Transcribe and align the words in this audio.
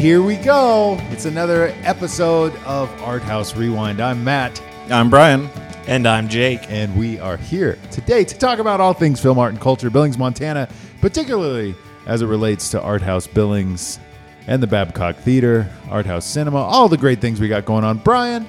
here 0.00 0.22
we 0.22 0.36
go. 0.36 0.96
It's 1.10 1.26
another 1.26 1.74
episode 1.82 2.56
of 2.64 2.90
Art 3.02 3.22
House 3.22 3.54
Rewind. 3.54 4.00
I'm 4.00 4.24
Matt, 4.24 4.58
I'm 4.88 5.10
Brian. 5.10 5.50
And 5.86 6.08
I'm 6.08 6.26
Jake. 6.26 6.70
and 6.70 6.96
we 6.96 7.20
are 7.20 7.36
here 7.36 7.78
today 7.90 8.24
to 8.24 8.38
talk 8.38 8.60
about 8.60 8.80
all 8.80 8.94
things 8.94 9.20
film, 9.20 9.38
art, 9.38 9.52
and 9.52 9.60
culture, 9.60 9.90
Billings, 9.90 10.16
Montana, 10.16 10.70
particularly 11.02 11.74
as 12.06 12.22
it 12.22 12.28
relates 12.28 12.70
to 12.70 12.80
Art 12.80 13.02
House 13.02 13.26
Billings 13.26 14.00
and 14.46 14.62
the 14.62 14.66
Babcock 14.66 15.16
Theater, 15.16 15.70
Art 15.90 16.06
House 16.06 16.24
Cinema, 16.24 16.62
all 16.62 16.88
the 16.88 16.96
great 16.96 17.20
things 17.20 17.38
we 17.38 17.48
got 17.48 17.66
going 17.66 17.84
on. 17.84 17.98
Brian, 17.98 18.48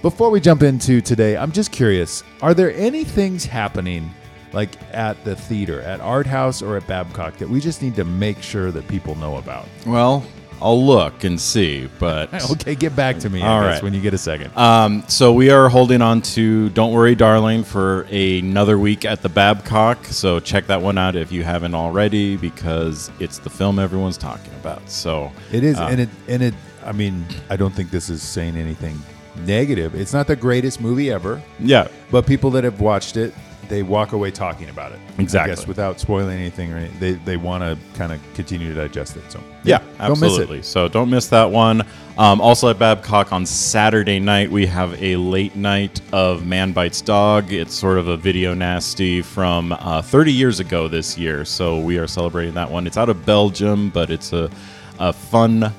before 0.00 0.30
we 0.30 0.40
jump 0.40 0.62
into 0.62 1.02
today, 1.02 1.36
I'm 1.36 1.52
just 1.52 1.72
curious 1.72 2.24
are 2.40 2.54
there 2.54 2.72
any 2.72 3.04
things 3.04 3.44
happening 3.44 4.10
like 4.54 4.70
at 4.94 5.22
the 5.24 5.36
theater, 5.36 5.82
at 5.82 6.00
Art 6.00 6.26
House, 6.26 6.62
or 6.62 6.78
at 6.78 6.86
Babcock 6.86 7.36
that 7.36 7.50
we 7.50 7.60
just 7.60 7.82
need 7.82 7.96
to 7.96 8.04
make 8.06 8.40
sure 8.40 8.70
that 8.70 8.88
people 8.88 9.14
know 9.16 9.36
about? 9.36 9.66
Well, 9.84 10.24
I'll 10.60 10.84
look 10.84 11.24
and 11.24 11.40
see, 11.40 11.88
but 11.98 12.32
Okay, 12.52 12.74
get 12.74 12.94
back 12.96 13.18
to 13.20 13.30
me 13.30 13.42
I 13.42 13.48
All 13.48 13.62
guess, 13.62 13.74
right. 13.76 13.82
when 13.82 13.94
you 13.94 14.00
get 14.00 14.14
a 14.14 14.18
second. 14.18 14.56
um, 14.56 15.04
so 15.08 15.32
we 15.32 15.50
are 15.50 15.68
holding 15.68 16.00
on 16.02 16.22
to 16.22 16.68
"Don't 16.70 16.92
Worry, 16.92 17.14
Darling" 17.14 17.62
for 17.64 18.02
another 18.10 18.78
week 18.78 19.04
at 19.04 19.22
the 19.22 19.28
Babcock. 19.28 20.04
So 20.06 20.40
check 20.40 20.66
that 20.68 20.80
one 20.80 20.98
out 20.98 21.16
if 21.16 21.30
you 21.32 21.42
haven't 21.44 21.74
already, 21.74 22.36
because 22.36 23.10
it's 23.20 23.38
the 23.38 23.50
film 23.50 23.78
everyone's 23.78 24.18
talking 24.18 24.52
about. 24.54 24.88
So 24.90 25.30
It 25.52 25.62
is, 25.64 25.78
uh, 25.78 25.88
and 25.90 26.00
it 26.00 26.08
and 26.28 26.42
it. 26.42 26.54
I 26.84 26.92
mean, 26.92 27.24
I 27.50 27.56
don't 27.56 27.74
think 27.74 27.90
this 27.90 28.08
is 28.08 28.22
saying 28.22 28.56
anything 28.56 28.98
negative. 29.44 29.94
It's 29.94 30.12
not 30.12 30.26
the 30.26 30.36
greatest 30.36 30.80
movie 30.80 31.10
ever, 31.10 31.42
yeah, 31.58 31.88
but 32.10 32.26
people 32.26 32.50
that 32.52 32.64
have 32.64 32.80
watched 32.80 33.16
it, 33.16 33.34
they 33.68 33.82
walk 33.82 34.12
away 34.12 34.30
talking 34.30 34.68
about 34.68 34.92
it. 34.92 34.98
Exactly. 35.18 35.52
I 35.52 35.54
guess 35.54 35.66
without 35.66 36.00
spoiling 36.00 36.38
anything, 36.38 36.72
or 36.72 36.78
any, 36.78 36.88
they 36.98 37.12
they 37.12 37.36
want 37.36 37.62
to 37.62 37.78
kind 37.98 38.12
of 38.12 38.20
continue 38.34 38.68
to 38.68 38.74
digest 38.74 39.16
it. 39.16 39.30
So 39.30 39.40
Yeah, 39.64 39.78
miss 39.78 40.00
absolutely. 40.00 40.62
So 40.62 40.88
don't 40.88 41.10
miss 41.10 41.28
that 41.28 41.50
one. 41.50 41.82
Um, 42.18 42.40
also 42.40 42.70
at 42.70 42.78
Babcock 42.78 43.32
on 43.32 43.44
Saturday 43.44 44.18
night, 44.18 44.50
we 44.50 44.64
have 44.66 45.00
a 45.02 45.16
late 45.16 45.54
night 45.54 46.00
of 46.12 46.46
Man 46.46 46.72
Bites 46.72 47.02
Dog. 47.02 47.52
It's 47.52 47.74
sort 47.74 47.98
of 47.98 48.08
a 48.08 48.16
video 48.16 48.54
nasty 48.54 49.20
from 49.20 49.72
uh, 49.72 50.00
30 50.00 50.32
years 50.32 50.58
ago 50.58 50.88
this 50.88 51.18
year. 51.18 51.44
So 51.44 51.78
we 51.78 51.98
are 51.98 52.06
celebrating 52.06 52.54
that 52.54 52.70
one. 52.70 52.86
It's 52.86 52.96
out 52.96 53.10
of 53.10 53.26
Belgium, 53.26 53.90
but 53.90 54.10
it's 54.10 54.32
a, 54.32 54.50
a 54.98 55.12
fun 55.12 55.72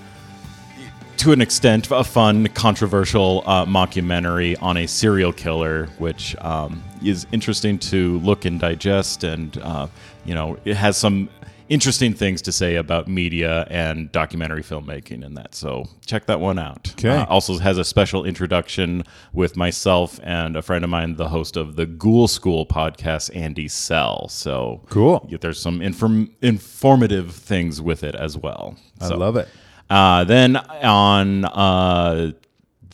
to 1.17 1.31
an 1.31 1.41
extent, 1.41 1.89
a 1.91 2.03
fun, 2.03 2.47
controversial 2.49 3.43
uh, 3.45 3.65
mockumentary 3.65 4.55
on 4.61 4.77
a 4.77 4.87
serial 4.87 5.33
killer, 5.33 5.87
which 5.97 6.35
um, 6.37 6.83
is 7.03 7.25
interesting 7.31 7.79
to 7.79 8.19
look 8.19 8.45
and 8.45 8.59
digest. 8.59 9.23
And, 9.23 9.57
uh, 9.57 9.87
you 10.25 10.35
know, 10.35 10.57
it 10.63 10.75
has 10.75 10.97
some 10.97 11.29
interesting 11.69 12.13
things 12.13 12.41
to 12.41 12.51
say 12.51 12.75
about 12.75 13.07
media 13.07 13.67
and 13.69 14.09
documentary 14.11 14.63
filmmaking 14.63 15.25
and 15.25 15.35
that. 15.35 15.53
So 15.53 15.85
check 16.05 16.25
that 16.27 16.39
one 16.39 16.59
out. 16.59 16.91
Okay. 16.91 17.09
Uh, 17.09 17.25
also 17.25 17.57
has 17.57 17.77
a 17.77 17.83
special 17.83 18.23
introduction 18.23 19.03
with 19.33 19.57
myself 19.57 20.19
and 20.23 20.55
a 20.55 20.61
friend 20.61 20.83
of 20.83 20.89
mine, 20.89 21.15
the 21.15 21.29
host 21.29 21.57
of 21.57 21.75
the 21.75 21.85
Ghoul 21.85 22.27
School 22.27 22.65
podcast, 22.65 23.35
Andy 23.35 23.67
Sell. 23.67 24.29
So 24.29 24.81
Cool. 24.89 25.27
There's 25.41 25.59
some 25.59 25.81
inform- 25.81 26.29
informative 26.41 27.33
things 27.33 27.81
with 27.81 28.03
it 28.03 28.15
as 28.15 28.37
well. 28.37 28.77
I 29.01 29.07
love 29.09 29.35
it. 29.35 29.49
Uh, 29.89 30.23
then 30.23 30.57
on 30.57 31.45
uh, 31.45 32.31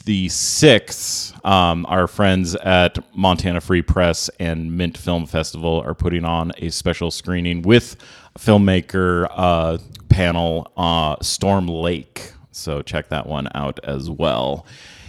the 0.06 0.28
6th, 0.28 1.46
um, 1.46 1.86
our 1.88 2.08
friends 2.08 2.56
at 2.56 2.98
Montana 3.16 3.62
Free 3.62 3.82
Press 3.82 4.30
and 4.40 4.76
Mint 4.78 4.98
Film 4.98 5.26
Festival 5.26 5.82
are 5.86 5.94
putting 5.94 6.26
on 6.26 6.52
a 6.58 6.70
special 6.70 7.10
screening 7.10 7.62
with 7.62 7.96
filmmaker 8.38 9.28
uh, 9.32 9.78
panel 10.10 10.72
uh, 10.78 11.16
Storm 11.22 11.68
Lake. 11.68 12.32
So 12.52 12.82
check 12.82 13.10
that 13.10 13.28
one 13.28 13.48
out 13.56 13.80
as 13.84 14.10
well. 14.10 14.66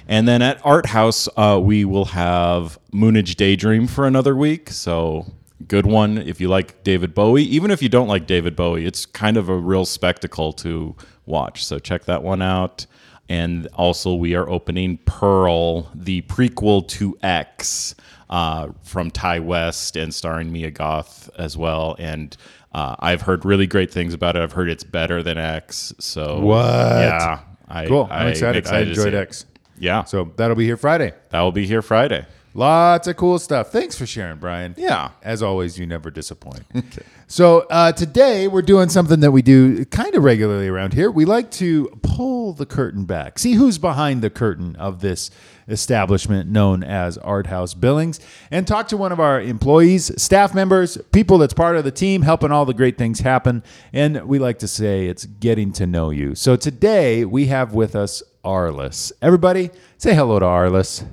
And 0.06 0.28
then 0.28 0.42
at 0.42 0.60
Art 0.64 0.86
House, 0.86 1.28
uh, 1.36 1.58
we 1.62 1.84
will 1.84 2.06
have 2.06 2.78
Moonage 2.92 3.36
Daydream 3.36 3.86
for 3.86 4.06
another 4.06 4.36
week. 4.36 4.70
So 4.70 5.26
good 5.68 5.86
one 5.86 6.18
if 6.18 6.40
you 6.40 6.48
like 6.48 6.82
David 6.84 7.14
Bowie. 7.14 7.42
Even 7.44 7.70
if 7.70 7.82
you 7.82 7.88
don't 7.88 8.08
like 8.08 8.26
David 8.26 8.56
Bowie, 8.56 8.84
it's 8.86 9.06
kind 9.06 9.36
of 9.36 9.48
a 9.48 9.56
real 9.56 9.84
spectacle 9.84 10.52
to 10.54 10.94
watch. 11.26 11.64
So 11.64 11.78
check 11.78 12.04
that 12.04 12.22
one 12.22 12.42
out. 12.42 12.86
And 13.28 13.66
also, 13.74 14.14
we 14.14 14.34
are 14.34 14.48
opening 14.48 14.98
Pearl, 15.06 15.90
the 15.94 16.20
prequel 16.22 16.86
to 16.88 17.16
X 17.22 17.94
uh, 18.28 18.68
from 18.82 19.10
Ti 19.10 19.40
West 19.40 19.96
and 19.96 20.14
starring 20.14 20.52
Mia 20.52 20.70
Goth 20.70 21.30
as 21.38 21.56
well. 21.56 21.96
And 21.98 22.36
uh, 22.72 22.96
I've 22.98 23.22
heard 23.22 23.46
really 23.46 23.66
great 23.66 23.90
things 23.90 24.12
about 24.12 24.36
it. 24.36 24.42
I've 24.42 24.52
heard 24.52 24.68
it's 24.68 24.84
better 24.84 25.22
than 25.22 25.38
X. 25.38 25.94
So 25.98 26.40
What? 26.40 26.66
Yeah, 26.66 27.40
I, 27.66 27.86
Cool. 27.86 28.08
I'm 28.10 28.22
I'm 28.22 28.28
excited. 28.28 28.66
I 28.66 28.84
to 28.84 28.88
enjoyed. 28.90 29.14
X. 29.14 29.46
Yeah, 29.78 30.04
So 30.04 30.32
that'll 30.36 30.54
be 30.56 30.66
here 30.66 30.76
Friday. 30.76 31.12
that 31.30 31.40
will 31.40 31.50
be 31.52 31.66
here 31.66 31.82
Friday. 31.82 32.26
Lots 32.56 33.08
of 33.08 33.16
cool 33.16 33.40
stuff. 33.40 33.72
Thanks 33.72 33.98
for 33.98 34.06
sharing, 34.06 34.38
Brian. 34.38 34.74
Yeah. 34.78 35.10
As 35.22 35.42
always, 35.42 35.78
you 35.78 35.86
never 35.86 36.10
disappoint. 36.10 36.62
So 37.26 37.60
uh, 37.70 37.90
today 37.90 38.48
we're 38.48 38.62
doing 38.62 38.90
something 38.90 39.20
that 39.20 39.30
we 39.30 39.40
do 39.40 39.86
kind 39.86 40.14
of 40.14 40.22
regularly 40.22 40.68
around 40.68 40.92
here. 40.92 41.10
We 41.10 41.24
like 41.24 41.50
to 41.52 41.86
pull 42.02 42.52
the 42.52 42.66
curtain 42.66 43.06
back, 43.06 43.38
see 43.38 43.54
who's 43.54 43.78
behind 43.78 44.20
the 44.20 44.28
curtain 44.28 44.76
of 44.76 45.00
this 45.00 45.30
establishment 45.66 46.50
known 46.50 46.84
as 46.84 47.16
Art 47.16 47.46
House 47.46 47.72
Billings, 47.72 48.20
and 48.50 48.68
talk 48.68 48.88
to 48.88 48.98
one 48.98 49.10
of 49.10 49.20
our 49.20 49.40
employees, 49.40 50.12
staff 50.22 50.54
members, 50.54 50.98
people 51.12 51.38
that's 51.38 51.54
part 51.54 51.76
of 51.76 51.84
the 51.84 51.90
team, 51.90 52.22
helping 52.22 52.52
all 52.52 52.66
the 52.66 52.74
great 52.74 52.98
things 52.98 53.20
happen. 53.20 53.62
And 53.92 54.26
we 54.26 54.38
like 54.38 54.58
to 54.58 54.68
say 54.68 55.06
it's 55.06 55.24
getting 55.24 55.72
to 55.72 55.86
know 55.86 56.10
you. 56.10 56.34
So 56.34 56.56
today 56.56 57.24
we 57.24 57.46
have 57.46 57.72
with 57.72 57.96
us 57.96 58.22
Arliss. 58.44 59.12
Everybody, 59.22 59.70
say 59.96 60.14
hello 60.14 60.38
to 60.38 60.44
Arliss. 60.44 61.04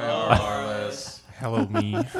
Hello, 1.40 1.66
me. 1.66 1.96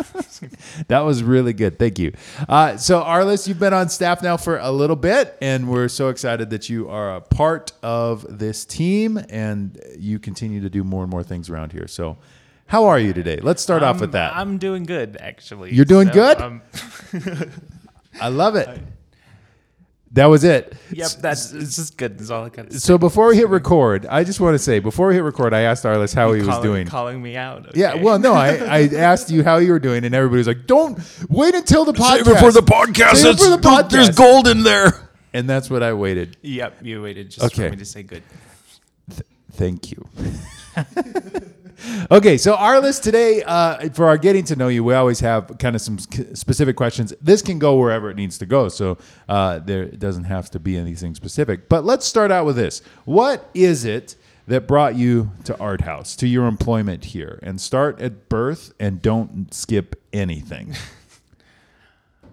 That 0.89 1.01
was 1.01 1.23
really 1.23 1.53
good. 1.53 1.79
Thank 1.79 1.99
you. 1.99 2.15
Uh, 2.49 2.79
so, 2.79 3.03
Arliss, 3.03 3.47
you've 3.47 3.59
been 3.59 3.75
on 3.75 3.91
staff 3.91 4.23
now 4.23 4.39
for 4.39 4.57
a 4.57 4.71
little 4.71 4.97
bit, 4.97 5.37
and 5.43 5.69
we're 5.69 5.89
so 5.89 6.09
excited 6.09 6.49
that 6.51 6.71
you 6.71 6.89
are 6.89 7.17
a 7.17 7.21
part 7.21 7.73
of 7.83 8.25
this 8.39 8.65
team 8.65 9.21
and 9.29 9.79
you 9.99 10.19
continue 10.19 10.63
to 10.63 10.71
do 10.71 10.83
more 10.83 11.03
and 11.03 11.11
more 11.11 11.23
things 11.23 11.51
around 11.51 11.73
here. 11.73 11.87
So, 11.87 12.17
how 12.67 12.87
are 12.87 12.99
you 12.99 13.13
today? 13.13 13.37
Let's 13.43 13.63
start 13.63 13.83
off 13.83 14.01
with 14.01 14.13
that. 14.13 14.35
I'm 14.35 14.57
doing 14.57 14.85
good, 14.85 15.19
actually. 15.21 15.75
You're 15.75 15.85
doing 15.85 16.09
good? 16.09 16.41
Um, 16.41 16.63
I 18.21 18.29
love 18.29 18.57
it. 18.57 18.69
That 20.13 20.27
was 20.27 20.43
it. 20.43 20.75
yep, 20.91 21.09
that's 21.21 21.53
it's 21.53 21.77
just 21.77 21.97
good. 21.97 22.19
That's 22.19 22.31
all 22.31 22.45
I 22.45 22.49
got. 22.49 22.73
So, 22.73 22.99
before 22.99 23.29
we 23.29 23.37
hit 23.37 23.49
record, 23.49 24.07
I 24.07 24.25
just 24.25 24.41
want 24.41 24.55
to 24.55 24.59
say 24.59 24.81
before 24.81 25.07
we 25.07 25.15
hit 25.15 25.21
record, 25.23 25.55
I 25.55 25.61
asked 25.61 25.85
Arliss 25.85 26.13
how 26.13 26.33
he 26.33 26.41
was 26.41 26.49
calling, 26.49 26.63
doing. 26.65 26.87
calling 26.89 27.23
me 27.23 27.37
out. 27.37 27.77
Yeah, 27.77 27.95
well, 27.95 28.19
no, 28.19 28.33
I, 28.35 28.49
I 28.57 28.81
asked 28.97 29.31
you 29.31 29.45
how 29.45 29.59
you 29.59 29.71
were 29.71 29.79
doing, 29.79 30.05
and 30.05 30.13
everybody 30.13 30.39
was 30.39 30.49
like, 30.49 30.67
"Don't 30.67 30.99
wait 31.29 31.55
until 31.55 31.85
the 31.85 31.93
podcast." 31.93 32.25
Save 32.25 32.29
it 32.29 32.39
for 32.41 32.51
the 32.51 32.61
podcast. 32.61 33.15
Save 33.17 33.35
it 33.35 33.39
for 33.39 33.51
the 33.51 33.69
It's- 33.69 33.93
There's 33.93 34.17
gold 34.17 34.49
in 34.49 34.65
there. 34.65 35.11
And 35.33 35.49
that's 35.49 35.71
what 35.71 35.85
I 35.85 35.93
waited. 35.93 36.37
Yep, 36.43 36.79
you 36.83 37.03
waited 37.03 37.31
just 37.31 37.47
Okay. 37.47 37.67
for 37.67 37.71
me 37.71 37.77
to 37.77 37.85
say 37.85 38.03
good. 38.03 38.25
Thank 39.53 39.93
you. 39.93 40.09
okay, 42.11 42.37
so 42.39 42.55
Arliss 42.57 43.01
today 43.03 43.43
uh, 43.45 43.89
for 43.91 44.07
our 44.07 44.19
getting 44.19 44.45
to 44.45 44.57
know 44.57 44.69
you, 44.69 44.85
we 44.85 44.95
always 44.95 45.21
have 45.21 45.57
kind 45.59 45.75
of 45.77 45.83
some 45.83 45.99
specific 45.99 46.77
questions. 46.77 47.13
This 47.21 47.43
can 47.43 47.59
go 47.59 47.77
wherever 47.79 48.11
it 48.11 48.17
needs 48.17 48.39
to 48.39 48.47
go, 48.47 48.69
so 48.69 48.99
uh, 49.29 49.59
there 49.61 49.87
doesn't 49.87 50.25
have 50.25 50.51
to 50.51 50.61
be 50.61 50.77
anything 50.77 51.15
specific. 51.15 51.69
But 51.69 51.85
let's 51.85 52.07
start 52.07 52.31
out 52.31 52.47
with 52.47 52.57
this: 52.57 52.83
What 53.05 53.49
is 53.55 53.85
it 53.85 54.17
that 54.47 54.67
brought 54.67 54.97
you 54.97 55.31
to 55.45 55.59
Art 55.59 55.83
House, 55.83 56.17
to 56.17 56.27
your 56.27 56.47
employment 56.47 57.05
here? 57.07 57.39
And 57.43 57.61
start 57.61 58.01
at 58.01 58.29
birth, 58.29 58.73
and 58.81 59.01
don't 59.03 59.53
skip 59.55 59.97
anything. 60.13 60.75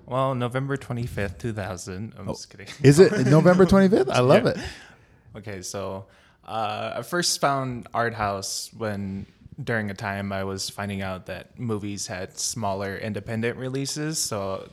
Well, 0.05 0.35
November 0.35 0.77
25th, 0.77 1.37
2000. 1.37 2.13
Oh. 2.15 2.21
I'm 2.21 2.27
just 2.27 2.49
kidding. 2.49 2.67
Is 2.81 2.99
it 2.99 3.11
November 3.27 3.65
twenty 3.65 3.89
fifth? 3.89 4.09
I 4.09 4.21
love 4.21 4.45
Yeah. 4.45 4.51
it. 4.51 4.57
Okay, 5.35 5.61
so 5.61 6.05
uh, 6.47 6.93
I 6.95 7.01
first 7.01 7.41
found 7.41 7.87
Art 7.93 8.13
House 8.13 8.69
when 8.77 9.25
during 9.63 9.89
a 9.89 9.93
time 9.93 10.31
I 10.31 10.43
was 10.43 10.69
finding 10.69 11.01
out 11.01 11.25
that 11.25 11.59
movies 11.59 12.07
had 12.07 12.37
smaller 12.37 12.97
independent 12.97 13.57
releases. 13.57 14.19
So 14.19 14.67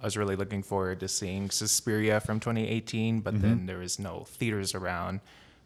I 0.00 0.04
was 0.04 0.16
really 0.16 0.36
looking 0.36 0.62
forward 0.62 1.00
to 1.00 1.08
seeing 1.08 1.50
Suspiria 1.50 2.20
from 2.20 2.40
2018, 2.40 3.20
but 3.20 3.40
then 3.40 3.56
mm-hmm. 3.56 3.66
there 3.66 3.78
was 3.78 3.98
no 3.98 4.24
theaters 4.26 4.74
around 4.74 5.20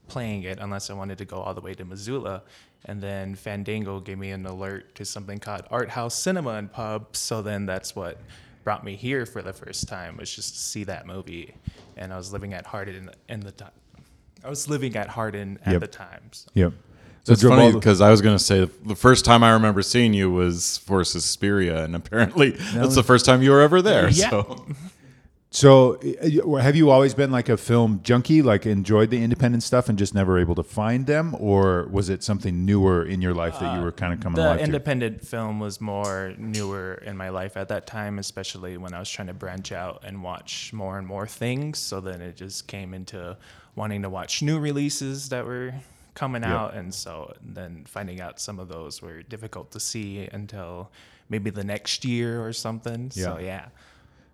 playing 0.09 0.43
it 0.43 0.59
unless 0.61 0.91
I 0.91 0.95
wanted 0.95 1.19
to 1.19 1.25
go 1.25 1.37
all 1.37 1.55
the 1.55 1.61
way 1.61 1.75
to 1.75 1.85
Missoula. 1.85 2.43
And 2.85 3.01
then 3.01 3.35
Fandango 3.35 4.01
gave 4.01 4.19
me 4.19 4.31
an 4.31 4.47
alert 4.47 4.95
to 4.97 5.05
something 5.05 5.39
called 5.39 5.63
Art 5.71 5.91
House 5.91 6.15
Cinema 6.15 6.51
and 6.51 6.73
Pub. 6.73 7.17
So 7.17 7.43
then 7.43 7.67
that's 7.67 7.97
what 7.97 8.19
brought 8.65 8.85
me 8.85 8.97
here 8.97 9.27
for 9.27 9.43
the 9.43 9.53
first 9.53 9.89
time 9.89 10.17
was 10.17 10.35
just 10.35 10.55
to 10.55 10.61
see 10.61 10.85
that 10.85 11.07
movie. 11.07 11.55
And 11.97 12.13
I 12.13 12.17
was 12.17 12.33
living 12.33 12.53
at 12.53 12.67
Hardin 12.67 13.11
in 13.29 13.41
the 13.41 13.53
time. 13.53 13.71
I 14.45 14.51
was 14.51 14.69
living 14.69 14.97
at 14.97 15.09
Hardin 15.09 15.59
at 15.65 15.73
Yep. 15.73 15.81
the 15.81 15.87
times. 15.87 16.47
So. 16.47 16.51
Yep. 16.55 16.73
So 17.27 17.33
it's 17.33 17.43
funny 17.43 17.73
because 17.73 18.01
I 18.01 18.11
was 18.11 18.23
going 18.23 18.37
to 18.39 18.43
say 18.43 18.71
the 18.85 18.95
first 18.95 19.25
time 19.25 19.43
I 19.43 19.51
remember 19.53 19.83
seeing 19.83 20.15
you 20.15 20.31
was 20.31 20.79
for 20.79 21.03
Suspiria, 21.03 21.83
and 21.85 21.97
apparently 21.97 22.51
that's 22.51 22.95
the 22.95 23.03
first 23.03 23.25
time 23.27 23.43
you 23.43 23.51
were 23.51 23.61
ever 23.61 23.83
there. 23.83 24.09
Yeah. 24.09 24.31
So 24.31 24.67
So, 25.51 25.95
uh, 25.97 26.57
have 26.57 26.77
you 26.77 26.91
always 26.91 27.15
been 27.15 27.31
like 27.31 27.49
a 27.49 27.57
film 27.57 28.01
junkie, 28.03 28.43
like 28.43 28.67
enjoyed 28.67 29.09
the 29.11 29.23
independent 29.23 29.63
stuff 29.63 29.89
and 29.89 29.97
just 29.99 30.15
never 30.15 30.39
able 30.39 30.55
to 30.57 30.63
find 30.63 31.07
them, 31.07 31.35
or 31.39 31.89
was 31.91 32.11
it 32.11 32.23
something 32.23 32.65
newer 32.67 33.05
in 33.05 33.23
your 33.23 33.33
life 33.33 33.59
that 33.61 33.75
you 33.77 33.83
were 33.83 33.93
kind 33.93 34.13
of 34.13 34.21
coming 34.21 34.37
The 34.37 34.43
alive 34.49 34.59
to? 34.59 34.65
independent 34.65 35.27
film 35.27 35.59
was 35.59 35.81
more 35.81 36.35
newer 36.37 36.95
in 37.07 37.17
my 37.17 37.31
life 37.31 37.57
at 37.57 37.69
that 37.69 37.87
time, 37.87 38.19
especially 38.19 38.77
when 38.77 38.93
I 38.93 38.99
was 38.99 39.09
trying 39.09 39.29
to 39.29 39.35
branch 39.35 39.73
out 39.73 40.05
and 40.07 40.23
watch 40.23 40.73
more 40.75 40.99
and 40.99 41.07
more 41.07 41.27
things. 41.27 41.79
So 41.79 42.01
then 42.01 42.21
it 42.21 42.37
just 42.37 42.67
came 42.67 42.93
into 42.93 43.37
wanting 43.75 44.03
to 44.03 44.11
watch 44.11 44.43
new 44.43 44.59
releases 44.59 45.31
that 45.31 45.47
were 45.47 45.73
coming 46.17 46.43
out, 46.43 46.75
and 46.75 46.93
so 46.93 47.33
then 47.45 47.85
finding 47.87 48.21
out 48.21 48.41
some 48.41 48.59
of 48.59 48.67
those 48.69 49.01
were 49.01 49.23
difficult 49.23 49.71
to 49.71 49.79
see 49.79 50.29
until 50.33 50.91
maybe 51.29 51.51
the 51.51 51.63
next 51.63 52.05
year 52.05 52.45
or 52.45 52.53
something. 52.53 53.11
So 53.13 53.39
Yeah. 53.39 53.45
yeah. 53.47 53.67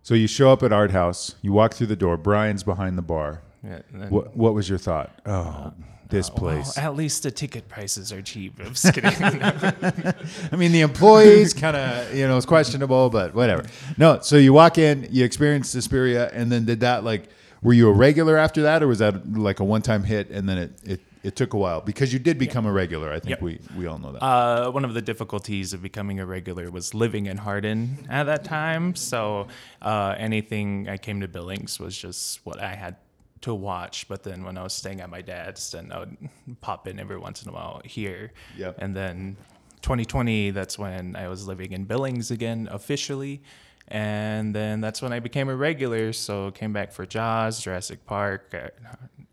So 0.03 0.15
you 0.15 0.27
show 0.27 0.51
up 0.51 0.63
at 0.63 0.73
Art 0.73 0.93
House, 0.93 1.35
you 1.43 1.53
walk 1.53 1.75
through 1.75 1.89
the 1.89 1.97
door. 1.97 2.17
Brian's 2.17 2.63
behind 2.63 2.97
the 2.97 3.03
bar. 3.03 3.43
Yeah, 3.63 3.81
and 3.93 4.03
then- 4.03 4.11
What 4.11 4.35
What 4.37 4.55
was 4.55 4.69
your 4.69 4.79
thought? 4.79 5.11
Uh, 5.27 5.31
oh, 5.31 5.73
this 6.09 6.29
oh, 6.31 6.33
well, 6.35 6.55
place. 6.55 6.79
at 6.79 6.95
least 6.95 7.23
the 7.25 7.31
ticket 7.31 7.69
prices 7.69 8.13
are 8.13 8.23
cheap. 8.23 8.55
I'm 8.61 8.75
just 8.75 8.93
kidding. 8.95 9.11
I 10.53 10.57
mean, 10.57 10.73
the 10.73 10.81
employees 10.83 11.55
kind 11.55 11.77
of, 11.77 12.15
you 12.15 12.27
know, 12.27 12.37
it's 12.37 12.47
questionable, 12.47 13.11
but 13.11 13.35
whatever. 13.35 13.65
No, 13.97 14.19
so 14.21 14.37
you 14.37 14.53
walk 14.53 14.79
in, 14.79 15.09
you 15.11 15.25
experience 15.25 15.69
Suspiria, 15.69 16.31
and 16.33 16.51
then 16.53 16.65
did 16.65 16.81
that 16.81 17.03
like, 17.05 17.29
were 17.63 17.73
you 17.73 17.89
a 17.89 17.93
regular 17.93 18.37
after 18.37 18.63
that, 18.63 18.83
or 18.83 18.89
was 18.89 18.99
that 18.99 19.33
like 19.33 19.61
a 19.61 19.65
one 19.65 19.83
time 19.83 20.03
hit 20.05 20.31
and 20.31 20.49
then 20.49 20.59
it, 20.59 20.71
it, 20.85 21.01
it 21.23 21.37
took 21.37 21.53
a 21.55 21.57
while? 21.57 21.81
Because 21.81 22.13
you 22.13 22.19
did 22.19 22.39
become 22.39 22.67
a 22.67 22.73
regular. 22.73 23.11
I 23.13 23.21
think 23.21 23.31
Yep. 23.31 23.43
we, 23.43 23.61
we 23.77 23.87
all 23.87 23.99
know 23.99 24.13
that. 24.13 24.23
Uh, 24.23 24.71
one 24.71 24.85
of 24.85 24.95
the 24.95 25.03
difficulties 25.03 25.73
of 25.73 25.83
becoming 25.83 26.19
a 26.21 26.27
regular 26.27 26.71
was 26.71 26.95
living 26.95 27.27
in 27.27 27.39
Hardin 27.39 28.07
at 28.11 28.25
that 28.25 28.45
time. 28.45 28.95
So 28.95 29.47
uh, 29.81 30.15
anything 30.19 30.89
I 30.89 30.97
came 30.97 31.21
to 31.21 31.29
Billings 31.29 31.79
was 31.79 31.97
just 31.97 32.45
what 32.45 32.61
I 32.61 32.75
had 32.75 32.97
to 33.43 33.55
watch. 33.55 34.09
But 34.09 34.23
then 34.23 34.45
when 34.45 34.57
I 34.59 34.63
was 34.63 34.73
staying 34.73 35.01
at 35.01 35.11
my 35.11 35.23
dad's, 35.23 35.71
then 35.73 35.93
I 35.93 36.01
would 36.01 36.17
pop 36.61 36.87
in 36.89 36.99
every 36.99 37.19
once 37.19 37.43
in 37.43 37.49
a 37.49 37.53
while 37.53 37.81
here. 37.85 38.33
Yep. 38.57 38.77
And 38.79 38.95
then 38.97 39.37
2020, 39.83 40.51
that's 40.51 40.79
when 40.79 41.17
I 41.17 41.29
was 41.29 41.47
living 41.47 41.73
in 41.73 41.85
Billings 41.85 42.31
again 42.31 42.69
officially. 42.71 43.43
And 43.89 44.55
then 44.55 44.81
that's 44.81 45.03
when 45.03 45.13
I 45.13 45.19
became 45.21 45.49
a 45.49 45.57
regular. 45.57 46.13
So 46.13 46.51
came 46.53 46.73
back 46.73 46.93
for 46.93 47.05
Jaws, 47.05 47.61
Jurassic 47.61 48.07
Park, 48.07 48.55
uh, 48.55 48.69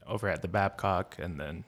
over 0.07 0.27
at 0.27 0.41
the 0.41 0.47
Babcock, 0.47 1.15
and 1.19 1.39
then 1.39 1.63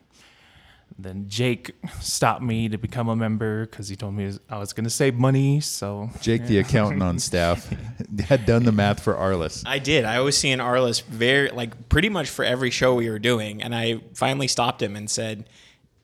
then 0.98 1.28
Jake 1.28 1.72
stopped 2.00 2.42
me 2.42 2.68
to 2.68 2.78
become 2.78 3.08
a 3.08 3.16
member 3.16 3.66
because 3.66 3.88
he 3.88 3.96
told 3.96 4.14
me 4.14 4.32
I 4.48 4.58
was 4.58 4.72
going 4.72 4.84
to 4.84 4.90
save 4.90 5.14
money. 5.14 5.60
So 5.60 6.10
Jake, 6.20 6.46
the 6.46 6.58
accountant 6.58 7.02
on 7.02 7.18
staff, 7.18 7.68
had 8.20 8.46
done 8.46 8.64
the 8.64 8.72
math 8.72 9.02
for 9.02 9.14
Arliss. 9.14 9.62
I 9.66 9.78
did. 9.78 10.04
I 10.04 10.20
was 10.20 10.36
seeing 10.36 10.58
Arliss 10.58 11.02
very 11.02 11.50
like 11.50 11.88
pretty 11.88 12.08
much 12.08 12.28
for 12.28 12.44
every 12.44 12.70
show 12.70 12.94
we 12.94 13.10
were 13.10 13.18
doing, 13.18 13.62
and 13.62 13.74
I 13.74 14.00
finally 14.14 14.48
stopped 14.48 14.82
him 14.82 14.96
and 14.96 15.10
said, 15.10 15.48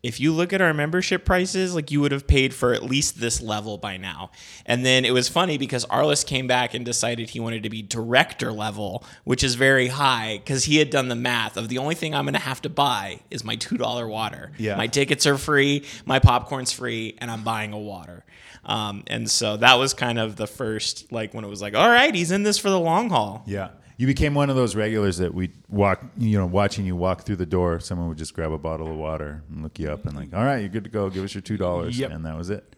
"If 0.08 0.18
you 0.18 0.32
look 0.32 0.52
at 0.52 0.60
our 0.60 0.74
membership 0.74 1.24
prices, 1.24 1.74
like 1.74 1.90
you 1.90 2.00
would 2.00 2.10
have 2.12 2.26
paid 2.26 2.52
for 2.54 2.72
at 2.74 2.82
least 2.82 3.20
this 3.20 3.40
level 3.40 3.78
by 3.78 3.96
now." 3.96 4.30
And 4.66 4.84
then 4.84 5.04
it 5.04 5.12
was 5.12 5.28
funny 5.28 5.58
because 5.58 5.84
Arliss 5.86 6.26
came 6.26 6.46
back 6.46 6.74
and 6.74 6.84
decided 6.84 7.30
he 7.30 7.40
wanted 7.40 7.62
to 7.62 7.70
be 7.70 7.82
director 7.82 8.50
level, 8.50 9.04
which 9.24 9.44
is 9.44 9.54
very 9.54 9.88
high 9.88 10.38
because 10.38 10.64
he 10.64 10.76
had 10.78 10.90
done 10.90 11.08
the 11.08 11.14
math 11.14 11.56
of 11.56 11.68
the 11.68 11.78
only 11.78 11.94
thing 11.94 12.14
I'm 12.14 12.24
going 12.24 12.34
to 12.34 12.40
have 12.40 12.62
to 12.62 12.68
buy 12.68 13.20
is 13.30 13.44
my 13.44 13.56
two 13.56 13.76
dollar 13.76 14.08
water. 14.08 14.50
Yeah. 14.58 14.76
my 14.76 14.86
tickets 14.88 15.26
are 15.26 15.38
free, 15.38 15.84
my 16.06 16.18
popcorn's 16.18 16.72
free, 16.72 17.16
and 17.18 17.30
I'm 17.30 17.44
buying 17.44 17.72
a 17.72 17.78
water. 17.78 18.24
Um, 18.64 19.04
and 19.06 19.30
so 19.30 19.56
that 19.56 19.74
was 19.74 19.94
kind 19.94 20.18
of 20.18 20.36
the 20.36 20.46
first, 20.46 21.10
like 21.12 21.32
when 21.32 21.44
it 21.44 21.48
was 21.48 21.62
like, 21.62 21.74
all 21.74 21.88
right, 21.88 22.14
he's 22.14 22.30
in 22.30 22.42
this 22.42 22.58
for 22.58 22.70
the 22.70 22.78
long 22.78 23.08
haul. 23.08 23.42
Yeah. 23.46 23.68
You 23.98 24.06
became 24.06 24.32
one 24.32 24.48
of 24.48 24.54
those 24.56 24.76
regulars 24.76 25.18
that 25.18 25.34
we 25.34 25.50
walk, 25.68 26.02
you 26.16 26.38
know, 26.38 26.46
watching 26.46 26.86
you 26.86 26.94
walk 26.96 27.22
through 27.22 27.36
the 27.36 27.44
door. 27.46 27.80
Someone 27.80 28.08
would 28.08 28.16
just 28.16 28.32
grab 28.32 28.52
a 28.52 28.58
bottle 28.58 28.88
of 28.90 28.96
water 28.96 29.42
and 29.50 29.62
look 29.62 29.76
you 29.78 29.90
up 29.90 30.06
and 30.06 30.16
like, 30.16 30.32
all 30.32 30.44
right, 30.44 30.58
you're 30.60 30.68
good 30.68 30.84
to 30.84 30.90
go. 30.90 31.10
Give 31.10 31.24
us 31.24 31.34
your 31.34 31.42
two 31.42 31.56
dollars, 31.56 31.98
Yep. 31.98 32.12
and 32.12 32.24
that 32.24 32.36
was 32.36 32.48
it. 32.48 32.76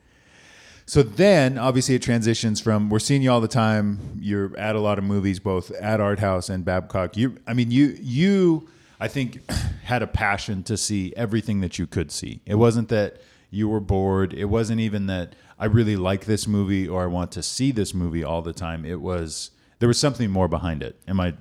So 0.86 1.02
then, 1.04 1.58
obviously, 1.58 1.94
it 1.94 2.02
transitions 2.02 2.60
from 2.60 2.88
we're 2.88 2.98
seeing 2.98 3.20
you 3.22 3.30
all 3.30 3.40
the 3.42 3.48
time. 3.48 4.18
You're 4.18 4.56
at 4.56 4.74
a 4.74 4.80
lot 4.80 4.98
of 4.98 5.04
movies, 5.04 5.38
both 5.38 5.70
at 5.72 6.00
Art 6.00 6.18
House 6.18 6.48
and 6.48 6.64
Babcock. 6.64 7.16
You, 7.16 7.36
I 7.46 7.52
mean, 7.54 7.70
you, 7.70 7.96
you, 8.00 8.68
I 8.98 9.06
think, 9.06 9.40
had 9.84 10.02
a 10.02 10.06
passion 10.08 10.62
to 10.64 10.76
see 10.76 11.12
everything 11.16 11.60
that 11.60 11.78
you 11.78 11.86
could 11.86 12.10
see. 12.10 12.40
It 12.46 12.54
wasn't 12.56 12.88
that 12.88 13.20
you 13.50 13.68
were 13.68 13.78
bored. 13.80 14.32
It 14.32 14.46
wasn't 14.46 14.80
even 14.80 15.06
that 15.08 15.34
I 15.58 15.66
really 15.66 15.96
like 15.96 16.24
this 16.24 16.48
movie 16.48 16.88
or 16.88 17.02
I 17.02 17.06
want 17.06 17.30
to 17.32 17.42
see 17.42 17.72
this 17.72 17.92
movie 17.92 18.24
all 18.24 18.40
the 18.42 18.52
time. 18.54 18.84
It 18.84 19.00
was 19.00 19.50
there 19.80 19.88
was 19.88 19.98
something 19.98 20.30
more 20.30 20.46
behind 20.46 20.82
it. 20.82 21.00
Am 21.08 21.18
I 21.18 21.34